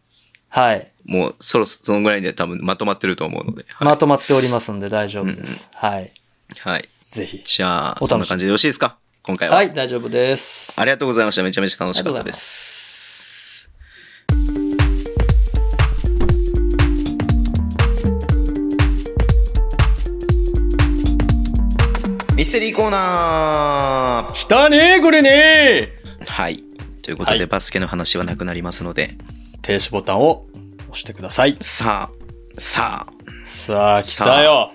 [0.51, 0.91] はい。
[1.07, 3.65] もうそろそろそのぐらいで多分まとまってると思うので。
[3.69, 3.89] はい。
[3.89, 5.71] まとまっておりますんで大丈夫です。
[5.75, 6.13] はい。
[6.59, 6.89] はい。
[7.09, 7.43] ぜひ。
[7.45, 8.97] じゃあ、そんな感じでよろしいですか？
[9.23, 9.55] 今回は。
[9.57, 10.81] はい、大丈夫です。
[10.81, 11.43] ありがとうございました。
[11.43, 13.71] めちゃめちゃ楽しかったです。
[22.35, 25.91] ミステリーコーナー来たねー、これね
[26.27, 26.63] はい。
[27.03, 30.47] ということで、はいバスケの話はなくなりますので、ー停止ボタンを
[30.89, 31.57] 押してください。
[31.61, 33.13] さあ、さあ、
[33.45, 34.73] さあ、来たよ。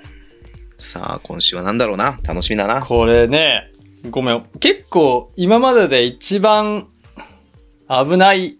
[0.77, 2.19] さあ、今週は何だろうな。
[2.23, 2.81] 楽しみだな。
[2.81, 3.71] これね、
[4.09, 4.45] ごめん。
[4.59, 6.87] 結構、今までで一番
[7.89, 8.57] 危ない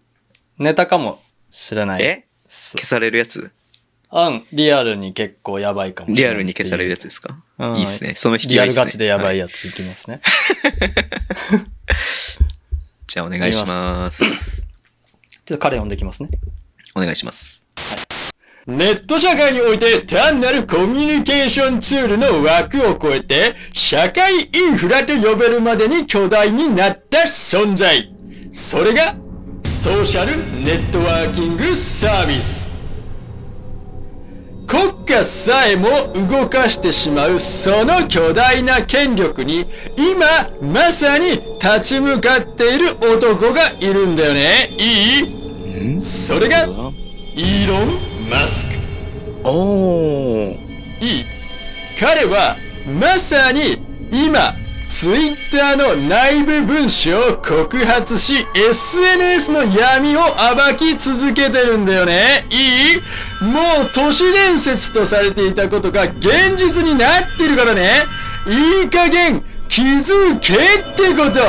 [0.58, 2.04] ネタかもしれない。
[2.04, 2.28] え？
[2.48, 3.52] す消されるやつ？
[4.12, 6.24] うん、リアルに結構やばいかもしれない。
[6.24, 8.16] リアルに消されるやつですか、うんいいっすね。
[8.16, 8.86] その引きリアル合いっすね。
[8.86, 10.22] ガチでやばいはやついきますね。
[13.08, 14.65] じゃあお願いします。
[15.46, 16.30] ちょっと彼読んできますね。
[16.96, 17.64] お願いします。
[18.66, 28.12] ネット社会において単なるコミュニケーションツールの枠を超えて、社会インフラと呼べるまでに巨大になった存在。
[28.52, 29.16] それが、
[29.64, 32.75] ソーシャルネットワーキングサービス。
[34.68, 35.90] 国家さえも
[36.28, 44.70] 動かしてしまうその巨大な権力に今まさに立ち向かっている男がいるんだよね。
[44.78, 45.20] い
[45.98, 46.02] い？
[46.02, 46.66] それが
[47.36, 48.74] イーロン・マスク。
[49.44, 50.58] おー。
[51.02, 51.26] いい
[52.00, 52.58] 彼は
[52.88, 53.78] まさに
[54.12, 54.56] 今、
[54.88, 62.48] ツイッターの内部文書を告発し、SNS の闇を暴き続けてるんだよね。
[62.50, 63.44] いい？
[63.44, 68.04] もう都市伝説とされていたことが現実になってるからね。
[68.48, 70.58] いい加減気づけっ
[70.96, 71.40] てこと。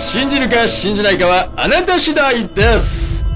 [0.00, 3.26] 信じるか信じないかはあなた次第です。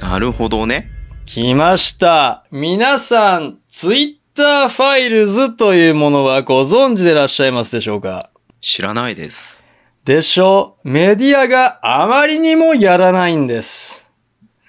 [0.00, 0.90] なるほどね。
[1.26, 2.44] 来ました。
[2.50, 8.30] 皆さん、ツイッターファイルズというものはご存知でいらっしゃいますでしょうか？
[8.60, 9.64] 知らないです。
[10.04, 14.10] でしょうメディアがあまりにもやらないんです。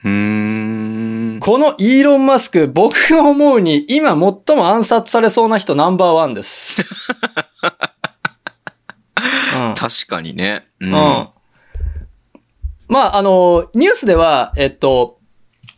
[0.04, 1.40] うーん。
[1.40, 4.18] このイーロン・マスク、僕が思うに今最
[4.58, 6.82] も暗殺されそうな人ナンバーワンです。
[9.58, 10.68] うん確かにね。
[10.80, 10.94] うん。
[10.94, 11.30] うん。
[12.88, 15.20] まあ、あの、ニュースでは、えっと、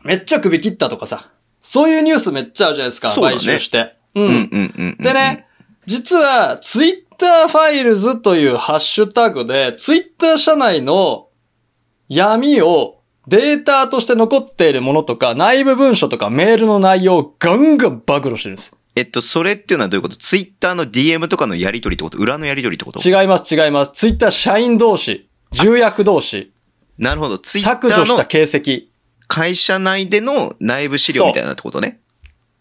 [0.04, 1.30] めっちゃ首切ったとかさ、
[1.62, 3.96] そういうニュースめっちゃあるじゃないですか、ね買収して。
[4.16, 4.22] う。
[4.22, 5.04] うんんうんうんうん。
[5.04, 5.46] でね、
[5.86, 11.30] 実は、ツイッターファイルズというハッシュタグで、ツイッター社内の
[12.10, 18.76] 闇をデータとして残っているものとか、内部文書とかメールの内容をガンガン暴露してるんです。
[18.96, 20.18] えっと、それっていうのはどういうこと？
[20.18, 22.18] ツイッターの DM とかのやりとりってこと？
[22.18, 23.92] 裏のやりとりってこと違います、違います。
[23.94, 26.52] ツイッター社員同士、重役同士、
[26.98, 27.38] なるほど。
[27.38, 28.91] ツイッタ削除した形跡。
[29.32, 32.02] 会社内での内部資料みたいなってことね。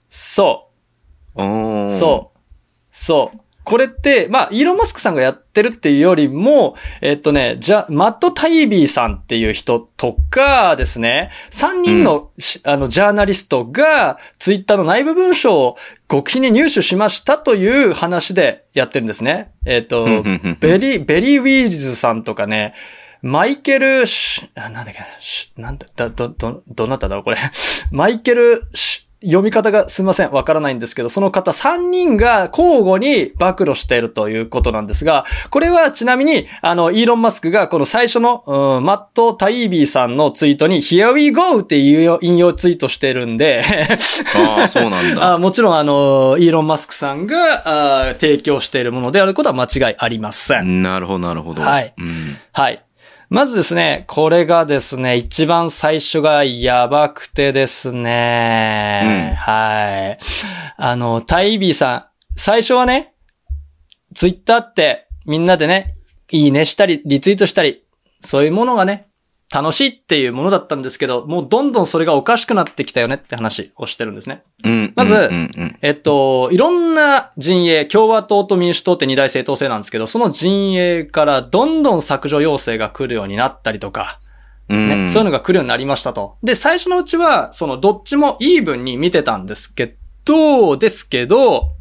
[0.09, 0.69] そ
[1.35, 1.41] う。
[1.91, 2.39] そう。
[2.93, 3.39] そう。
[3.65, 15.77] これって、まあ、イーロン・マスクさんがやってるっていうよりも、えっとね、じゃ、マット・タイビーさんっていう人とかですね、3人のし、あの、ジャーナリストが、ツイッターの内部文書を
[16.09, 19.51] 極秘に入手しましたという話でやってるんですね。
[19.67, 20.05] えっと
[20.61, 22.75] ベリー、ベリー・ウィーズさんとかね、
[23.23, 24.05] マイケル
[24.55, 27.37] なんだっけな、んだ、だ、ど、ど、どなただろう、これ。
[27.93, 28.63] マイケル
[29.23, 41.61] 読み方がすみません、わからないんですけど、その方3人が交互に暴露しているということなんですが、これはちなみに、あの、イーロン・マスクがこの最初の、うんマット・タイビーさんのツイートに、Here we go!
[41.61, 43.63] っていう引用ツイートしてるんで、
[44.59, 45.35] ああ、そうなんだ。
[45.35, 50.83] あもちろんあの、イーロン・マスクさんがあ提供しているものであることは間違いありません。
[50.83, 51.63] なるほど、なるほど。
[51.63, 52.39] はいうん。
[52.53, 52.83] はい。
[53.31, 60.19] まずですね、これがですね、一番最初がやばくてですね、うんはい。
[60.77, 63.15] あの、タイビーさん、最初はね、
[64.17, 65.95] ツイッターってみんなでね、
[66.33, 67.85] いいねしたり、リツイートしたり、
[68.19, 69.07] そういうものがね、
[69.53, 74.45] 楽しいっていうものだったんですけど、もうどんどんそれがおかしくなってきたよねって話をしてるんですね。
[74.63, 74.93] うん。
[74.95, 84.21] まずうんうんうんえっと、いろんな陣営、共和党と民主党って二大政党制なんですけど、その陣営からどんどん削除要請が来るようになったりとか、
[84.69, 86.37] うんね、そういうのが来るようになりましたと。
[86.45, 91.73] で、最初のうちは、そのどっちもイーブンに見てたんですけど、ですけど、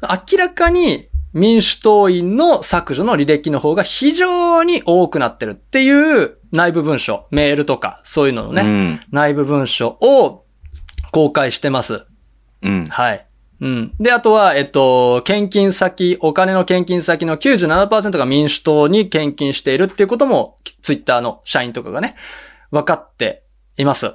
[0.00, 1.07] 明らかに
[1.38, 9.00] 民主党員の削除の履歴の方が非常に多くなってるっていう内部文書、メールとか、そういうののね、うん。
[9.10, 10.44] 内部文書を
[11.12, 12.06] 公開してます。
[12.62, 12.84] うん。
[12.86, 13.26] はい。
[13.60, 13.94] うん。
[13.98, 22.16] で、あとは、えっと、献金先、お金の献金先の97%が民主党に献金しているっていうことも、ツイッターの社員とかがね、
[22.70, 23.44] 分かって
[23.76, 24.14] います。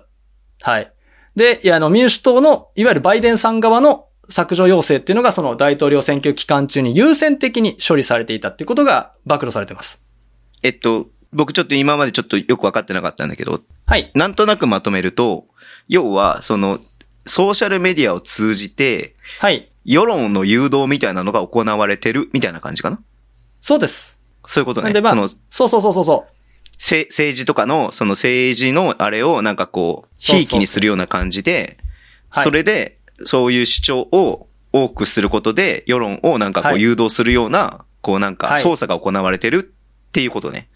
[0.61, 0.93] はい。
[1.35, 10.01] で、いや、あの、民主党の、いわゆるバイデンさん側の削除要請っていうのが、その大統領選挙期間中に優先的に処理されていたっていうことが暴露されてます。
[10.61, 14.11] えっと、僕ちょっと今までちょっとよくわかってなかったんだけど、はい。
[14.13, 15.47] なんとなくまとめると、
[15.89, 16.79] 要は、その、
[17.25, 19.69] ソーシャルメディアを通じて、はい。
[19.85, 23.01] 世論の誘導みたいなのが行われてるみたいな感じかな？
[23.59, 24.19] そうです。
[24.45, 24.85] そういうことね。
[24.85, 26.33] なんで、まあその、、そうそうそうそうそう。
[26.77, 31.77] せ政治とかの、その政治のあれをなんかこうひいきにするような感じで、
[32.29, 40.69] はいそれで、そういう主張を多くすることで、世論をなんかこはいう誘導するような、こうなんかはい操作が行われてるっていうことね。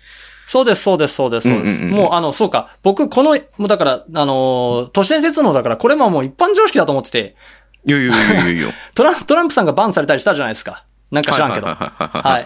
[0.45, 1.84] そうです、そうです、そうです、そうです。
[1.84, 2.78] もう、あの、そうか。
[2.82, 7.36] 僕、この、もうだから、あのー都市伝説のだから、これももう一般常識だと思ってて、
[7.86, 8.74] いやいやいやいや。
[8.95, 10.86] トラントランプさんがバンされたりしたじゃないですか。
[11.12, 11.68] なんか知らんけど。
[11.68, 11.74] は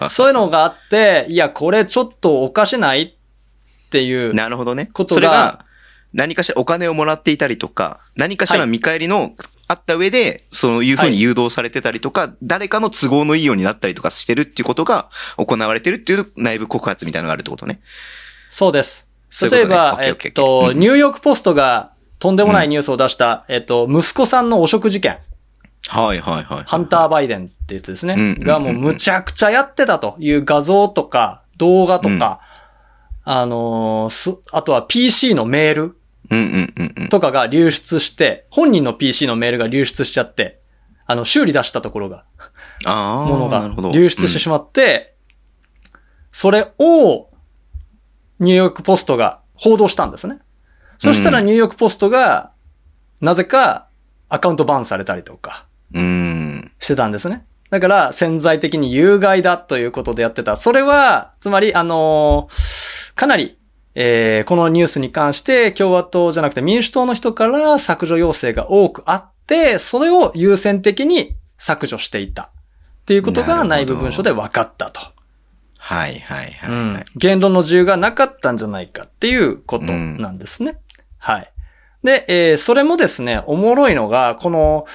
[0.02, 0.10] はい。
[0.10, 4.34] そういうのがあって、いや、これちょっとおかしないっていう。
[4.34, 4.90] なるほどね。
[4.92, 5.64] ことがそれが、
[6.12, 9.30] 何かしらお金をもらっていたりとか、何かしら見返りの
[9.72, 17.80] あった上で、そういうふうに誘導されてたりとか、誰かの都合のいいようになったりとかしてるっていうことが行われてるっていう内部告発みたいなのがあるってことね。
[18.50, 19.08] そうです。
[19.30, 25.18] そういうね例えば、えっと、ニューヨークポストがとんでもないニュースを出した、えっと、息子さんの汚職事件。
[25.88, 26.64] はいはいはい。
[26.66, 28.14] ハンター・バイデンってやつですね。
[28.14, 32.40] うんうんうんうんがもうむちゃくちゃやってたという画像とか動画とか、
[33.24, 36.01] あのーす、あとは PC のメールうんうんうんうん。
[37.10, 40.60] とかが流出して、本人の PC のメールが流出しちゃって、
[41.06, 42.24] あの、修理出したところが。
[42.84, 45.14] ものが流出してしまって、
[46.30, 47.28] それを、
[48.38, 50.38] ニューヨークポストが報道したんですね。
[50.98, 52.52] そしたらニューヨークポストが、
[53.20, 53.88] なぜか
[54.28, 56.02] アカウントバンされたりとかうん。
[56.02, 56.72] うん。
[56.78, 57.44] してたんですね。
[57.70, 60.56] だから潜在的に有害だということでやってた。
[60.56, 62.82] それは、つまり、あのー
[63.14, 63.58] かなり、
[63.94, 72.50] えーこのニュースに関して共和党じゃなくて民主党の人から削除要請が多くあって、それを優先的に削除していた。
[73.02, 75.00] っていうことが内部文書で分かったと。
[75.76, 77.04] はいはいはい、うんはい。
[77.16, 80.78] 言論の自由がなかったんじゃないかっていうことなんですね。
[81.18, 81.52] はい。
[82.04, 84.86] で、えーそれもですね、おもろいのが、この、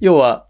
[0.00, 0.46] 要は、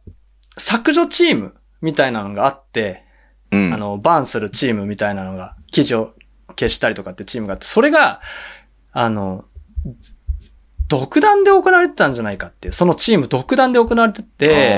[0.59, 3.05] 削除チームみたいなのがあって、
[3.51, 3.73] うん。
[3.73, 6.15] あの、バーンするチームみたいなのが、記事を
[6.59, 8.21] 消したりとかってチームがあって、それが、
[8.93, 9.45] あの、
[10.89, 14.77] 独断で行われてたんじゃないかっていう、そのチーム独断で行われてて。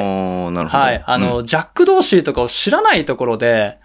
[0.68, 1.02] はい。
[1.06, 3.78] あの、うんジャック・ドーシーとかを知らないところで、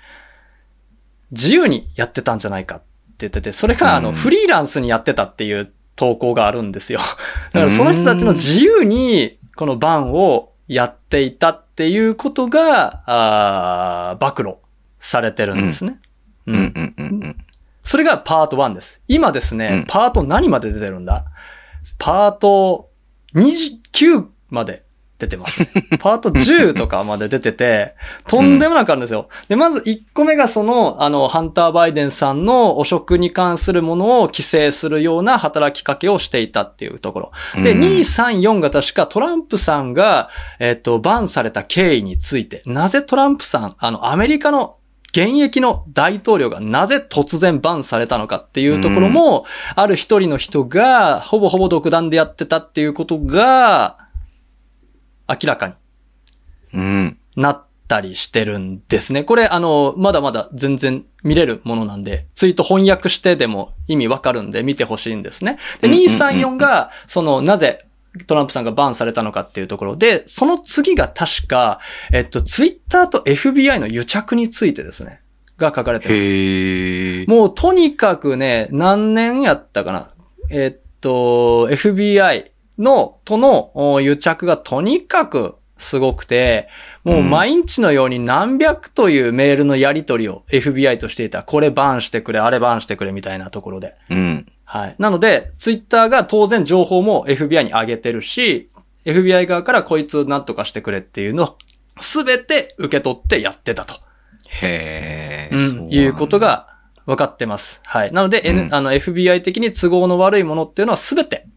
[1.32, 2.86] 自由にやってたんじゃないかって
[3.20, 7.00] 言ってて、それが、あの、うんフリーランスにやってたっていう投稿があるんですよ。
[7.54, 14.56] だからその人たちの自由に、このバンをやっていたっていうことが、あー暴露
[15.00, 16.00] されてるんですね。
[16.48, 17.45] うんうんうんうん。
[17.86, 19.01] それがパート1です。
[19.07, 21.25] 今ですね、うんパート何まで出てるんだ？
[21.97, 22.89] パート
[23.36, 24.83] 29まで
[25.19, 25.65] 出てます。
[25.99, 27.95] パート10とかまで出てて、
[28.27, 29.29] とんでもなくあるんですよ。
[29.47, 37.31] で、まず1個目がその、あの、ハンター・バイデンさんの汚職に関するものを規制するような働きかけをしていたっていうところ。
[37.63, 40.29] で、うん2、3、4が確かトランプさんが、
[40.59, 44.77] えっと、バンされた経緯について、なぜトランプさん、あの、アメリカの
[45.16, 53.97] 現役の大統領がなぜ突然バンされたのかっていうところも、ある一人の人が、ほぼほぼ独断でやってたっていうことが、
[55.30, 55.74] 明らかに
[56.74, 57.18] うん。
[57.38, 59.24] なったりしてるんですね。
[59.24, 65.57] これ、あの、まだまだ全然見れるものなんで、ツイート翻訳してでも意味わかるんで見てほしいんですね。
[65.80, 67.86] で、うんうんうん234が、その、なぜ
[68.28, 71.80] トランプさんがバンされたのかっていうところで、その次が確か、
[72.11, 75.22] えっと、ツイッターと FBI の癒着についてですね。
[75.57, 77.30] が書かれてます。
[77.30, 80.09] もうとにかくね、何年やったかな。
[80.51, 86.68] えっと、FBI の、とのお癒着がとにかくすごくて、
[87.03, 91.43] もう毎日のように何百というメールのやり取りを FBI としていた。
[91.43, 93.95] これバンしてくれ、あれバンしてくれみたいなところで。
[94.09, 94.45] うん。
[94.76, 94.95] はい。
[94.99, 98.67] なので、ツイッターが当然情報も FBI に上げてるし、
[99.05, 101.57] FBI 側からこいつなんとかしてくれっていうのを
[102.01, 103.95] すべて受け取ってやってたと。
[104.61, 105.55] へえ。
[105.55, 106.67] うんそういうことが
[107.05, 107.82] 分かってます。
[107.86, 108.11] はい。
[108.11, 111.47] なので、N うんあの FBI 的に都合の悪いものっていうのはすべて、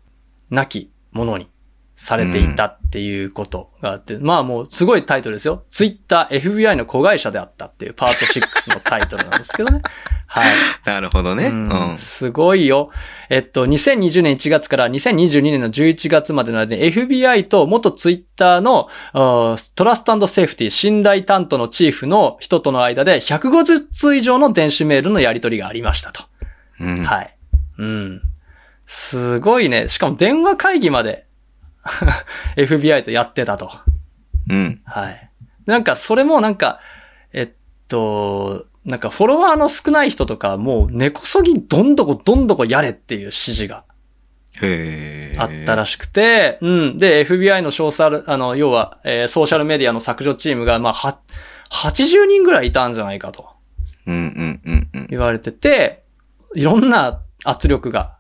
[0.49, 1.49] なきものに
[1.97, 5.65] されていたっていうことがあって、まあもうすごいタイトルですよ。
[5.71, 8.25] Twitter FBI の子会社であったっていうパート
[8.73, 9.83] 6のタイトルなんですけどね。
[10.39, 10.55] はい。
[10.85, 11.47] なるほどね。
[11.47, 11.99] ううんん。
[11.99, 12.91] すごいよ。
[13.31, 18.89] えっと、2020年1月から2022年の11月までの間で FBI と元ツイッターの
[19.75, 26.25] トラストセーフティ信頼担当のチーフの人との間で150通以上の電子メールのやり取りがありましたと。
[26.81, 27.05] うん。
[27.05, 27.37] はい。
[27.79, 28.23] うん。
[28.87, 29.89] すごいね。
[29.89, 31.27] しかも電話会議まで
[32.57, 33.71] FBI とやってたと。
[34.49, 34.81] うん。
[34.85, 35.31] はい。
[35.67, 36.81] なんか、それもなんか、
[37.33, 37.51] えっ
[37.89, 43.85] と、なんかフォロワーの少ない人とか、もう根こそぎどんどこどんどこやれっていう指示が。
[44.61, 46.99] あったらしくて、うん。
[46.99, 51.19] で、FBI の詳細、あの、要は、えーソーシャルメディアの削除チームが、まあ、は、
[51.71, 53.47] 80人ぐらいいたんじゃないかと
[54.07, 55.07] うんうんうんうん。
[55.11, 56.03] 言われてて、
[56.57, 58.17] いろんな圧力が、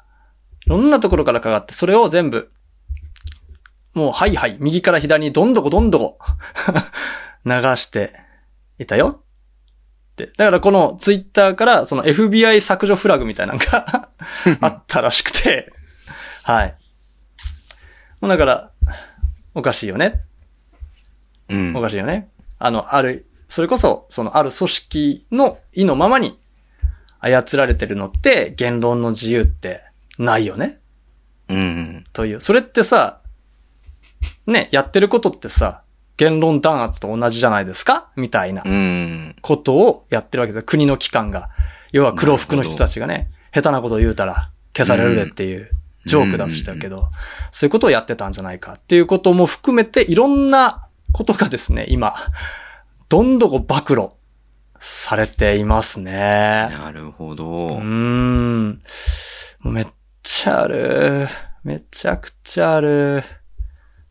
[0.66, 2.50] いろんなところからかかって、それを全部、
[3.94, 6.18] もう、はいはい、右から左にどんどこどんどこ
[7.46, 8.12] 流して
[8.78, 9.22] いたよ。
[10.26, 14.10] だからこのツイッターからその FBI 削除フラグみたいなのが
[14.60, 15.72] あったらしくて、
[16.42, 16.74] はい。
[18.20, 18.70] もうだから、
[19.54, 20.24] おかしいよね。
[21.48, 22.30] うんおかしいよね。
[22.58, 26.38] あの、ある、それこそ、そのある組織の意のままに
[27.20, 29.82] 操られてるのって言論の自由って
[30.18, 30.80] ないよね。
[31.48, 32.04] うん。
[32.12, 32.40] という。
[32.40, 33.20] それってさ、
[34.46, 35.82] ね、やってることってさ、
[36.18, 38.08] 言論弾圧と同じじゃないですか？
[38.16, 39.36] みたいなうん。
[39.40, 40.66] ことをやってるわけですよ。
[40.66, 41.48] 国の機関が。
[41.90, 45.70] 要は黒服の人たちがね、下手なことを言うたら消されるでっていう
[46.04, 47.08] ジョークだしたけど、
[47.50, 52.14] そういうことをやってたんじゃないかっていうことも含めていろんなことがですね、今、
[53.08, 54.08] どんどこ暴露
[54.80, 56.12] されていますね。
[56.12, 57.78] なるほうーど。
[59.64, 59.86] うめっ
[60.22, 61.28] ちゃある。
[61.64, 63.22] めちゃくちゃある。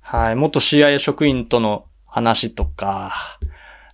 [0.02, 0.36] はい。
[0.36, 1.86] 元 CIA 職員との
[2.18, 3.40] 話とか。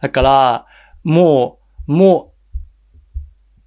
[0.02, 0.66] だから、
[1.04, 2.34] もう、もう、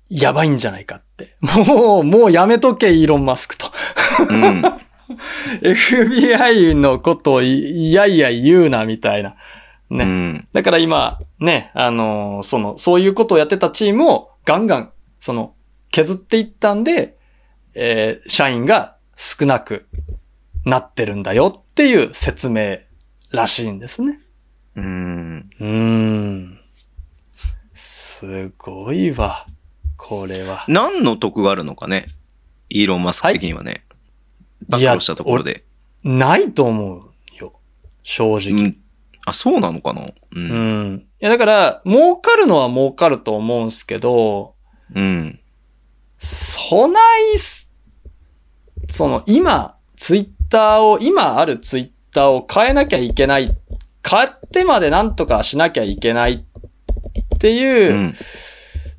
[0.08, 1.36] やばいんじゃないかって。
[1.66, 3.66] もう、もうやめとけ、イーロン・マスクと。
[4.30, 4.62] うん。
[5.62, 9.36] FBI のことをいいやいや言うな、みたいな。
[9.90, 10.04] ね。
[10.04, 10.48] うん。
[10.54, 15.54] だから今、ね、あのーその、そういうことをやってたチームをガンガン、その、
[15.90, 17.18] 削っていったんで、
[17.74, 19.86] えー社員が少なく
[20.64, 22.78] なってるんだよっていう説明
[23.30, 24.20] らしいんですね。
[24.76, 25.50] うん。
[25.58, 26.60] うーん。
[27.74, 29.46] すごいわ。
[29.96, 30.64] これは。
[30.68, 32.06] 何の得があるのかね？
[32.68, 33.84] イーロン・マスク的にはね。
[34.68, 35.64] 暴いや露したところで。
[36.04, 37.54] ないと思うよ。
[38.02, 38.68] 正う直。
[38.68, 38.76] ん。
[39.24, 40.02] あ、そうなのかな？
[40.02, 40.14] う。
[40.34, 40.96] うんん。
[40.98, 44.54] いや、だから、儲かるのは儲かると思うんすけど、
[44.94, 45.40] うん。
[46.18, 47.00] そな
[47.34, 47.72] いす、
[48.88, 53.48] その今、ツイッターを、今あるツイッターを変えなきゃいけない。
[54.08, 57.50] 変ってまでなんとかしなきゃいけないってう。
[57.52, 58.14] いうん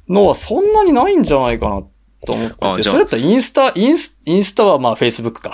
[0.10, 1.82] のはそんなにないんじゃないかな
[2.26, 2.68] と思ってて。
[2.68, 5.53] あじゃあそれだったらインスタ、インス、インスタはまあ Facebook か。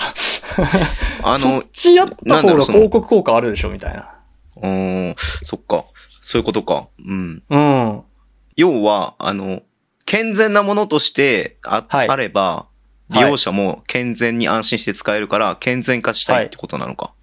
[1.24, 4.10] あの そっ、ちやった方が広告効果あるでしょみたいな。
[4.58, 5.86] うーん、そっか。
[6.22, 6.88] そういうことか。
[7.06, 7.44] うん。
[7.50, 8.02] うん。
[8.56, 9.62] 要は、あの、
[10.06, 12.68] 健全なものとしてあ,、はいあれば、
[13.10, 17.14] 利用者も健全に安心して使えるから、健全化したいってことなのか。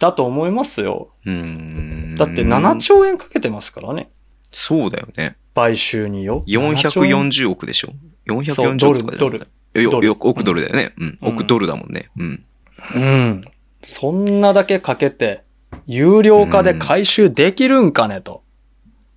[0.00, 1.10] だと思いますよ。
[1.24, 2.14] うーん。
[2.16, 4.10] だって7兆円かけてますからね。
[4.50, 5.36] そうだよね。
[5.54, 6.42] 買収によ。
[6.46, 7.92] 7兆円440億でしょ
[8.28, 9.38] そう ?440 ドル、億とかドル。
[9.82, 10.94] よドルよ億ドルだよね。
[10.98, 11.18] うん。
[11.22, 12.10] うん億ドルだもんね。
[12.18, 12.44] うん。
[12.94, 13.42] うん。
[13.82, 15.42] そんなだけかけて、
[15.86, 18.42] 有料化で回収できるんかねと。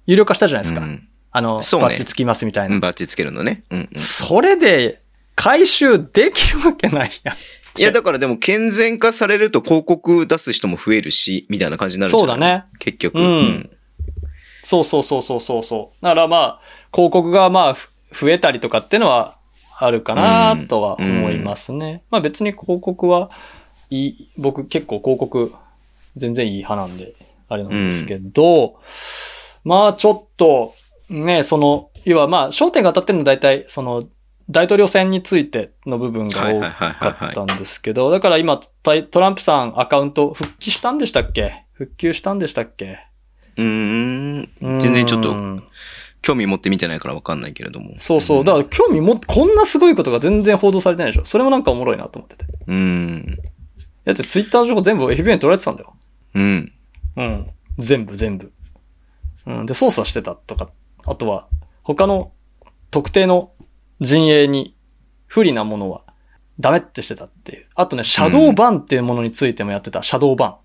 [0.05, 0.81] 有料化したじゃないですか。
[0.81, 2.75] うんあの、ねバッチつきますみたいな。
[2.75, 2.81] うん。
[2.81, 3.63] バッチつけるのね。
[3.69, 3.99] うん、うん。
[3.99, 5.03] それで、
[5.35, 7.35] 回収できるわけないやん。
[7.77, 12.35] いや、だからでも健全化されると広告出す人も増えるし、みたいな感じになるんじゃない？
[12.35, 12.65] そうだね。
[12.79, 13.19] 結局。
[13.19, 13.69] うん
[14.63, 16.03] そうそうそうそうそうそう。
[16.03, 16.61] だからまあ、
[16.93, 19.37] 広告がまあ、ふ増えたりとかっていうのは
[19.79, 22.03] あるかなとは思いますね。
[22.09, 23.29] まあ別に広告は
[23.89, 25.53] いい、僕結構広告
[26.17, 27.13] 全然いい派なんで、
[27.47, 28.79] あれなんですけど、
[29.63, 30.73] まあちょっと、
[31.09, 34.03] ね、その、要はまあ、焦点が当たってるのは大体、その、
[34.49, 41.65] 大統領選についての部分が多かったんですけど、だから今、トランプさんアカウント復帰したんでしたっけ？
[41.73, 42.99] 復旧したんでしたっけ？
[43.57, 44.49] うーん。
[44.79, 45.35] 全然ちょっと
[46.21, 47.95] 興味持って見てないからわかんないけれども。
[47.99, 48.43] そうそう。
[48.43, 51.25] だから興味も、こんなすごいことが全然報道されてないでしょ。
[51.25, 52.45] それもなんかおもろいなと思ってて。
[52.67, 53.37] うん。
[54.05, 55.93] だってツイッターの情報全部 FBI に取られてたんだよ。
[56.35, 56.73] うん。
[57.17, 57.47] うん。
[57.77, 58.53] 全部全部。
[59.45, 59.65] うん。
[59.65, 60.69] で、操作してたとか、
[61.05, 61.47] あとは、
[61.83, 62.31] 他の
[62.91, 63.51] 特定の
[64.01, 64.75] 陣営に
[65.25, 66.01] 不利なものは
[66.59, 67.65] ダメってしてたっていう。
[67.75, 70.03] あとね、シャドーバンっていうものについてもやってた。
[70.03, 70.55] シャドーバン。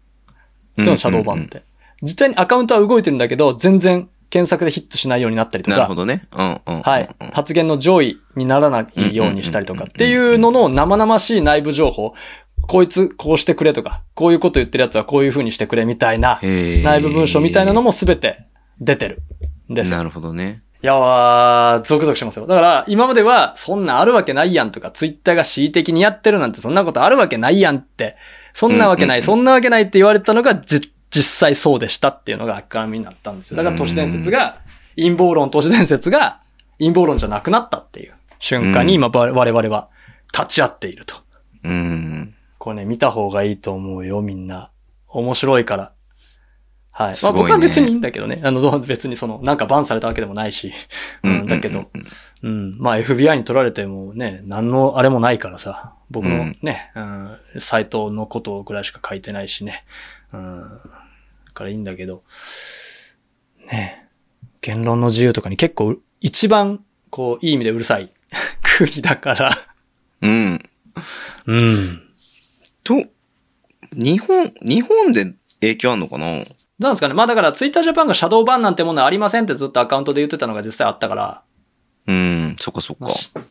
[0.77, 1.65] 普通のシャドーバンって。
[2.03, 5.77] 実際にアカウントは動いてるんだけど、全然検索でヒットしないようになったりとか。
[5.77, 6.27] なるほどね。
[6.33, 6.83] うんうん。
[6.83, 7.09] はい。
[7.33, 12.15] 発言の上位にならないようにしたりとかっていうのの生々しい内部情報。
[12.63, 18.47] こいつこうしてくれとか、こういうこと言ってるやつはこういう風にしてくれみたいな内部文書みたいなのもすべて
[18.81, 19.23] 出てる
[19.69, 19.99] んですよ。
[19.99, 20.63] なるほどね。
[20.83, 22.47] いやー、ゾクゾクしますよ。
[22.47, 28.17] だから、今までは、そんなあるわけないやんとか、ツイッターが恣意的にやってるなんて、そんなことあるわけないやんって、
[28.53, 33.59] そんなわけない、そんなわけないって言われたのが、じ、実際そうでしたっていうのが明らかになったんですよ。
[33.59, 34.59] だから都市伝説が、
[34.97, 36.41] 陰謀論都市伝説が、
[36.79, 39.89] 陰謀論じゃなくなったっていう瞬間に今、我々は
[40.33, 41.15] 立ち会っていると。
[41.63, 42.35] うん。
[42.59, 44.71] これね、見た方がいいと思うよ、みんな。
[45.07, 45.93] 面白いから。
[46.93, 47.15] はい。
[47.23, 48.41] まあ僕は別にいいんだけどね。
[48.45, 50.73] あの、どう別にその、なんかバンされたわけでもないし。
[51.25, 51.91] うん、だけど、
[52.43, 52.77] うん。
[52.79, 55.95] まあ FBI に取られてもね、何のあれもないからさ。
[56.11, 59.85] 僕のね、うん、サイトのことぐらいしか書いてないしね。
[60.33, 60.61] うん。
[60.61, 62.23] だからいいんだけど、
[63.71, 64.09] ね
[64.61, 68.13] 言論の自由とかに結構一番、こう、いい意味でうるさい
[68.79, 69.51] 国だから。
[70.21, 70.71] うん。
[71.47, 72.03] うん。
[72.85, 73.03] と、
[73.93, 76.45] 日本、日本で影響あんのかな？
[76.83, 81.43] どうなんですかねまあだから、ツイッタージャパンがシャドーバンなんてものはありませんってずっとアカウントで言ってたのが実際あったから、
[82.07, 83.09] うん、そっかそっか。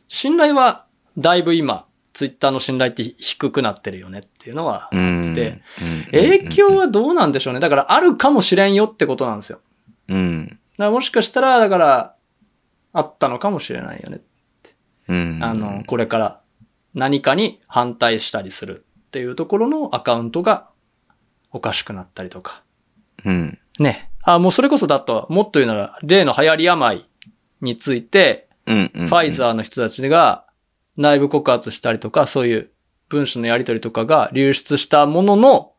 [0.08, 0.86] 信頼は
[1.18, 5.34] だいぶ今、ツイッターの信頼って低くなってるよねっていうのは、うん。
[5.34, 7.60] でうん、影響はどうなんでしょうね。
[7.60, 9.60] だからあるかもしれんよってことなんですよ。
[10.10, 10.48] うん。
[10.48, 12.16] だからもしかしたら、だから、
[12.94, 14.20] あったのかもしれないよね。
[15.08, 15.40] うん。
[15.42, 16.42] あの、これから
[16.94, 20.70] 何かに反対したりするっていうところのアカウントが
[21.52, 22.64] おかしくなったりとか。
[23.26, 23.60] うん。
[23.80, 24.10] ね。
[24.24, 27.06] あ、もうそれこそだと、もっと言うなら、例の流行り病
[27.62, 28.92] について、うん。
[28.94, 29.08] うん。
[29.08, 30.46] ファイザーの人たちが
[30.98, 32.70] 内部告発したりとか、そういう
[33.10, 35.72] 文書のやり取りとかが流出したものの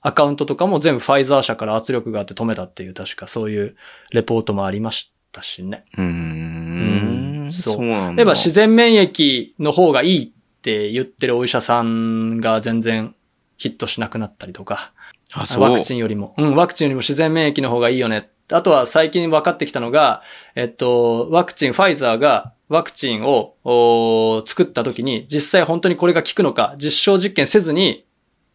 [0.00, 3.76] アカウントとかも全部ファイザー社から圧力があって止めたっていう確かそういう
[4.12, 5.84] レポートもありましたしね。
[5.96, 7.52] うーうんん。
[7.52, 8.16] そうそうなんだ。
[8.16, 13.14] 例えば自然免疫の方がいいって言ってるお医者さんが全然
[13.56, 14.92] ヒットしなくなったりとか。
[15.34, 15.62] あ、そう。
[15.62, 16.34] ワクチンよりも。
[16.36, 18.30] うん、ワクチンよりも自然免疫の方がいいよね。
[18.50, 20.22] あとは最近分かってきたのが、
[20.54, 28.06] えっと、ワクチン、ファイザーがワクチンを作った時に実際本当にこれが効くのか実証実験せずに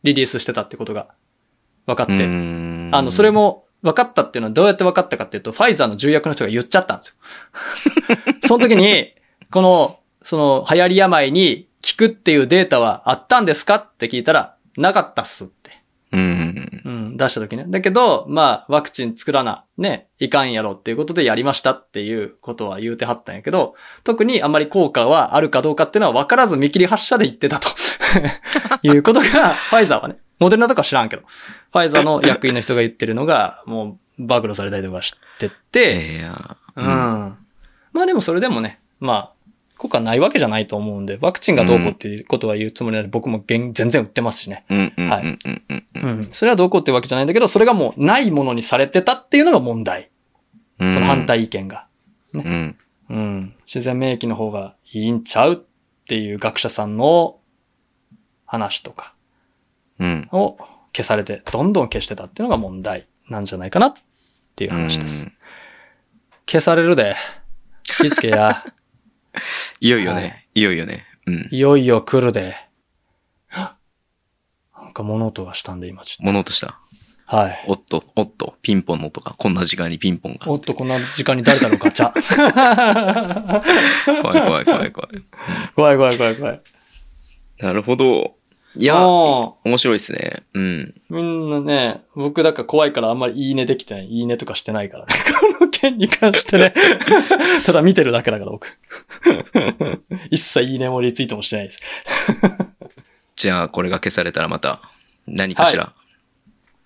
[0.04, 1.10] リリースしてたってことが
[1.86, 2.26] 分かっうて。
[2.26, 7.16] んあの、それも分かったっていうのはどうやって分かったかっていうと、ファイザーの重役の人が言っちゃったんですよ。
[8.48, 9.14] その時に、
[9.52, 15.63] この、その流行り病に効くっていうデータはあったんですかって聞いたら、なかったっすって。
[16.14, 16.82] うん。
[16.86, 17.66] うん、出した時ね。
[17.68, 20.54] だけど、まあ、ワクチン作らな、ね、いかん。
[20.54, 23.36] やろっていうことでやりましたっていうことは言うてはったん。
[23.36, 27.70] やけど、特にあまり効果はあるかどうかっていうのは分からず見切り発射で言ってたと
[28.84, 31.10] いうことが、ファイザーはね、モデルナとか知らん。
[31.10, 36.58] けど、ファイザーの役員の人が言ってるのが、もう、暴露されたりとかしてて、いや。
[36.76, 36.86] うん。
[36.86, 39.33] まあでもそれでもね、まあ、
[39.84, 44.64] 効果ないわけじゃないと思うんで、ワクチンがどうこうっていうことは言うつもりなんで、僕も全然売ってますしね。
[44.70, 45.38] はい
[46.02, 46.24] うん。
[46.32, 50.10] それはどうこうってわけじゃないんだけど、それがもうないものにされてたっていうのが問題。
[50.80, 50.94] うん。
[50.94, 51.26] その反。
[51.26, 51.86] 対意見が。
[52.32, 52.78] うん。
[53.10, 53.54] うん。
[53.66, 57.40] 自然免疫の方がいいんちゃうっていう学者さんの
[58.46, 59.14] 話とか
[60.00, 60.30] うん。
[60.32, 60.56] を
[60.96, 63.94] 消されて、どんどん消してたっていうのが問題なんじゃないかなっ
[64.56, 65.30] ていう話です。
[66.46, 67.18] 消されるで。
[67.84, 68.64] 気ぃつけや。
[69.82, 70.48] いよいよはね。
[70.56, 71.06] いよいよね。
[71.26, 71.48] うん。
[71.52, 72.56] いよいよ来るで。
[74.76, 76.68] なんか物音がしたんで今ちょっ物音した？
[76.68, 76.74] と。
[77.26, 77.64] はい。
[77.68, 80.52] おっと、おっと、ピンポンの音が、こんな時間にピンポンが。
[80.52, 82.12] おっと、こんな時間に誰だろうガチャ。
[84.22, 85.10] 怖い怖い怖い怖い。
[85.76, 86.62] 怖い怖い怖い怖い。
[87.60, 88.36] なるほど。
[88.76, 90.44] いや、も面白いですね。
[90.54, 90.94] うん。
[91.10, 94.06] う、みんなね、僕だから怖いからあんまりいいねできてない。
[94.08, 95.14] いいねとかしてないからね。
[95.84, 96.74] 件に関してね。
[97.66, 98.68] ただ見てるだけだから僕。
[100.32, 101.82] 一切いいねもリツイートもしてないです。
[103.36, 104.82] じゃあ、これが消されたらまた、
[105.28, 105.94] 何かしら。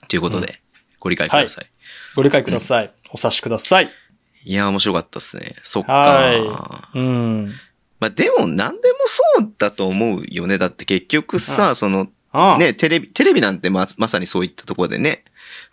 [0.07, 0.61] ということで、
[0.99, 1.68] ご理解ください。
[2.15, 2.91] ご理解ください。
[3.11, 3.91] お察しください。
[4.44, 5.56] いや、面白かったっすね。
[5.61, 5.94] そっか。
[5.94, 7.53] はうん。
[7.99, 10.57] まあでも何でもそうだと思うよね。
[10.57, 15.24] だって結局さ、その、あね、テレビ、テレビなんてま、まさにそういったところでね、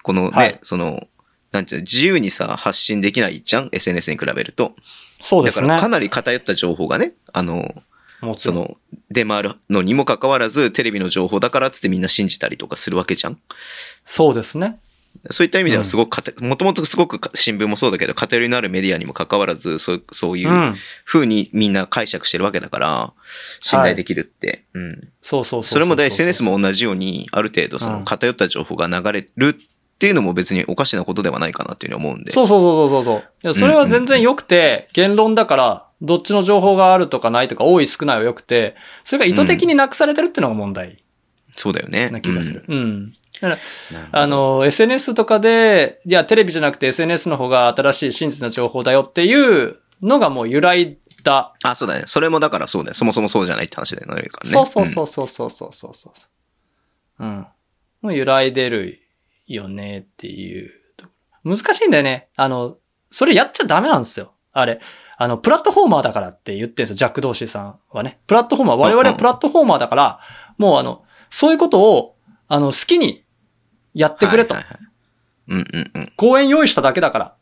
[0.03, 1.07] このね、はいその、
[1.55, 4.75] なんていうの、自由にさ、発信できないじゃん ?SNS に比べると。
[5.21, 5.89] そうですねだからか。
[5.89, 7.83] なり偏った情報がね、あの。
[8.39, 8.79] その、
[9.11, 13.39] 出回るのにもかかわらず、テレビの情報だからっつってみんな信じたりとかするわけじゃん？
[14.05, 14.79] そうですね。
[15.31, 20.75] そういった意味ではすごく偏、もともとすごく新聞もそうだけど、偏りのあるメディアにもかかわらず、そうそういううん
[21.05, 23.13] 風にみんな解釈してるわけだから、
[23.61, 24.65] 信頼できるって。
[24.75, 25.09] うん。
[25.23, 29.57] そうそうそうそれもだ SNS も同じように、ある程度そのうん偏った情報が流れる
[29.95, 32.33] っていうのも別におかしなことではないかなっていうふうに思うんで。
[32.33, 33.19] そうそうそうそうそう。
[33.45, 41.03] いや、それは全然良くて、言論だから、どっちの情報があるとかないとか、多い少ないは良くて、それが意図的になくされてるっていうのが問題
[41.57, 42.11] そうだよね。
[42.11, 42.65] な気がする。
[42.67, 43.13] うん。
[43.41, 43.97] だから、うん。
[43.97, 51.55] なるほどあの、SNS とかで、いや、テレビじゃなくて SNS の方が新しい真実な情報だよっていうのがもう由来だ。
[51.63, 52.03] あ、そうだね。
[52.07, 52.95] それもだからそうだよ。
[52.95, 54.29] そもそもそうじゃないって話だよね。
[54.45, 56.11] そうそうそうそうそうそうそうそ
[57.21, 57.25] う。
[57.25, 57.47] うん。
[58.03, 59.04] もう由来出る
[59.47, 61.13] よねっていうとこ
[61.45, 61.57] ろ。
[61.57, 62.29] 難しいんだよね。
[62.37, 62.79] あの、
[63.11, 64.33] それやっちゃダメなんですよ。
[64.53, 64.81] あれ。
[65.17, 66.97] あの、プラットフォーマーだからって言ってるんですよ。
[66.97, 68.21] ジャック・ドーシーさんはね。
[68.27, 70.21] プラットフォーマー、我々はプラットフォーマーだから、
[70.59, 72.17] もうあの、そういうことを、
[72.49, 73.25] あの、好きに
[73.95, 74.63] やってくれとはい。
[74.65, 74.89] はいはい
[75.47, 77.35] うんうんうん公園用意しただけだから。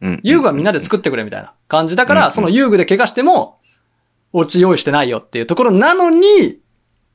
[0.00, 0.20] うんうん。
[0.22, 3.60] 遊具はみんなで作ってくれみたいな感じだから、うんその遊具で怪我しても、
[4.32, 6.58] オチ用意してないよっていうところなのに、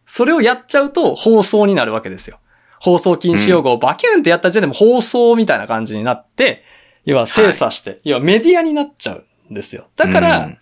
[0.05, 2.39] それをやっちゃうと放送になるわけですよ。
[2.81, 6.63] 放送禁止用語をバキュンってやった時点でも放送みたいな感じになって、
[7.05, 9.87] 要は精査して、要はメディアになっちゃうんですよ。
[9.95, 10.57] だから、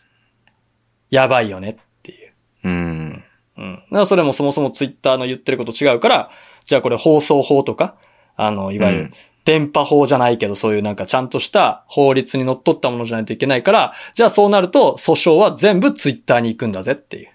[1.09, 2.33] やばいよねっていう。
[2.65, 3.23] うん、うん。
[3.57, 3.75] うん。
[3.75, 6.29] だからそれもそもそもツイッターの言ってること違うから、
[6.63, 7.95] じゃあこれ放送法とか、
[8.35, 9.11] あの、いわゆるうん
[9.45, 17.29] 電波法じゃないけど、そういうなんかちゃんとした法律にのっとったものじゃないといけないから、じゃあそうなると訴訟は全部ツイッターに行くんだぜっていう。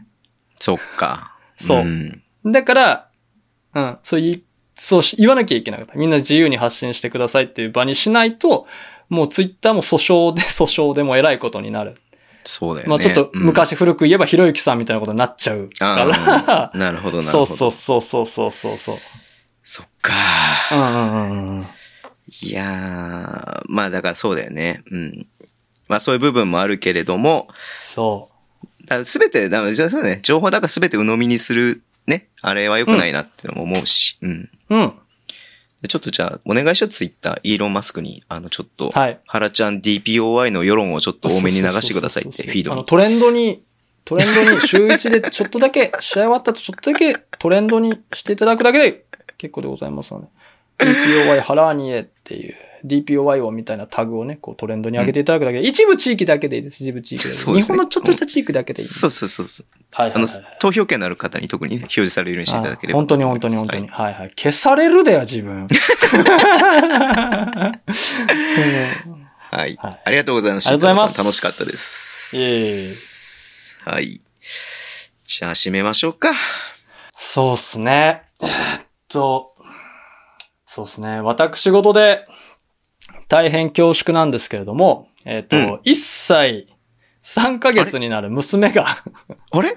[0.55, 1.37] そっか。
[1.57, 3.11] そうんだから、
[3.75, 4.44] うん、そう言い、
[4.75, 5.95] そうし言わなきゃいけなかった。
[5.95, 8.67] みんな自由に発信してくださいっていう場にしないと、
[9.09, 11.97] もうツイッターも訴訟で 訴訟でも偉いことになる。
[12.45, 12.91] そうだよね。
[12.91, 15.97] まあちょっとうん昔古く言えばひろゆきさんみたいなことになっちゃうか
[16.45, 17.43] ら、 なるほど、なるほど。
[17.43, 18.97] そうそうそうそうそうそうそう。
[19.63, 20.13] そっか。
[20.73, 21.67] うんうんうんうん。
[22.43, 24.83] いやー、まあだからそうだよね。
[24.91, 25.27] うん。
[25.89, 27.49] まあそういう部分もあるけれども、
[27.81, 28.31] そ
[29.05, 34.31] すべて、だそうだね、情報だからすべて鵜呑みにする、ね、あれは良くないなって思うし、うん。
[34.31, 34.51] う。
[34.75, 34.99] うん。
[35.83, 42.87] でちょっとじゃあ、お願いしよう、ツイッター、イーロン・マスクに、あの、ちょっと、はい原ちゃん DPOI の世論をちょっと多めに流してくださいって、フィードあの、に。
[42.87, 43.63] トレンドに、
[44.05, 49.05] トレンドに、 週一でちょっとだけ、試合終わったとちょっとだけトレンドにしていただくだけで
[49.37, 50.27] 結構でございますので。
[50.79, 56.83] DPOY ハラーニエっていう DPOY をみたいなタグをね、こうトレンドに上げていただくだけで、一部地域だけでいいです。
[56.83, 57.35] 一部地域で。
[57.35, 59.01] そうですね日本のちょっとした地域だけでいいです。
[59.01, 59.67] そうそうそうそう。
[59.93, 62.99] はいはい、あのはい。、投票権のある方に特にね、表示されるようにしていただければ。
[62.99, 63.89] 本当に本当に本当に。
[63.89, 65.67] はいはい、はい、消されるだよ、自分。
[69.51, 69.71] はい。
[69.77, 70.69] はいありがとうございます。
[70.69, 73.81] ありがとうございます楽しかったです。
[73.85, 74.21] はい。
[75.27, 76.33] じゃあ、締めましょうか。
[77.17, 78.23] そうっすね。
[78.43, 78.51] えーっ
[79.09, 79.55] と、
[80.67, 81.21] そうっすね。
[81.21, 82.25] 私事で
[83.29, 86.69] 大変恐縮なんですけれども、えーっと、うん1歳
[87.23, 88.87] 3ヶ月になる娘が
[89.53, 89.77] あれ？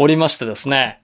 [0.00, 1.00] おりましてですね。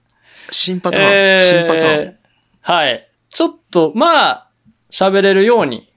[0.49, 1.37] 新パターン。
[1.37, 2.15] 新パターン。
[2.61, 3.07] はい。
[3.29, 4.47] ちょっと、まあ、
[4.89, 5.91] 喋れるように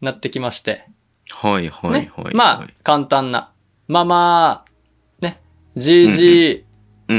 [0.00, 0.84] なってきまして。
[1.30, 2.12] はいはいね。
[2.16, 2.34] はい。
[2.34, 3.52] まあ、簡単な。
[3.88, 4.64] ママ、
[5.20, 5.40] ね、
[5.74, 6.64] じいじ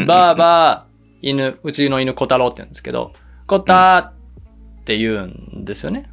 [0.08, 0.86] ばあば、
[1.22, 3.12] 犬、うちの犬小太郎って言うんですけど、
[3.48, 4.14] 小太っ
[4.86, 6.10] て言うんですよね。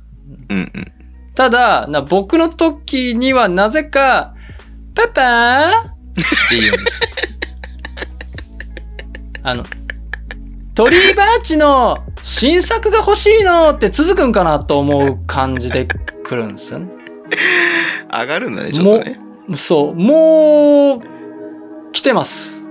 [0.48, 0.92] うんうん。
[1.36, 4.34] ただ、な僕の時にはなぜか、
[4.94, 5.92] パパーっ
[6.48, 7.02] て言うんです。
[9.44, 9.62] あの、
[10.74, 15.86] トリーバーチの新作が欲しいのって続くんかなと思う感じで
[16.24, 16.88] 来るんですよね。
[18.10, 19.18] 上がるんだね、ちょっとね。
[19.56, 21.02] そう、もう、
[21.92, 22.62] 来てます。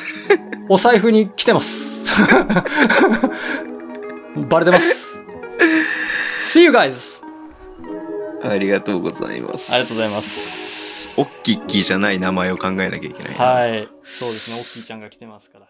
[0.70, 2.10] お財布に来てます。
[4.48, 5.18] バレてます。
[6.40, 7.17] See you guys!
[8.42, 9.72] ありがとうございます。
[9.72, 10.20] ありがとうございま。
[10.20, 11.20] す。
[11.20, 13.34] オッキッキーじゃない名前を考えなきゃいけない。
[13.34, 13.88] はい。
[14.04, 14.58] そうですね。
[14.58, 15.67] おっきいちゃんが来てますから。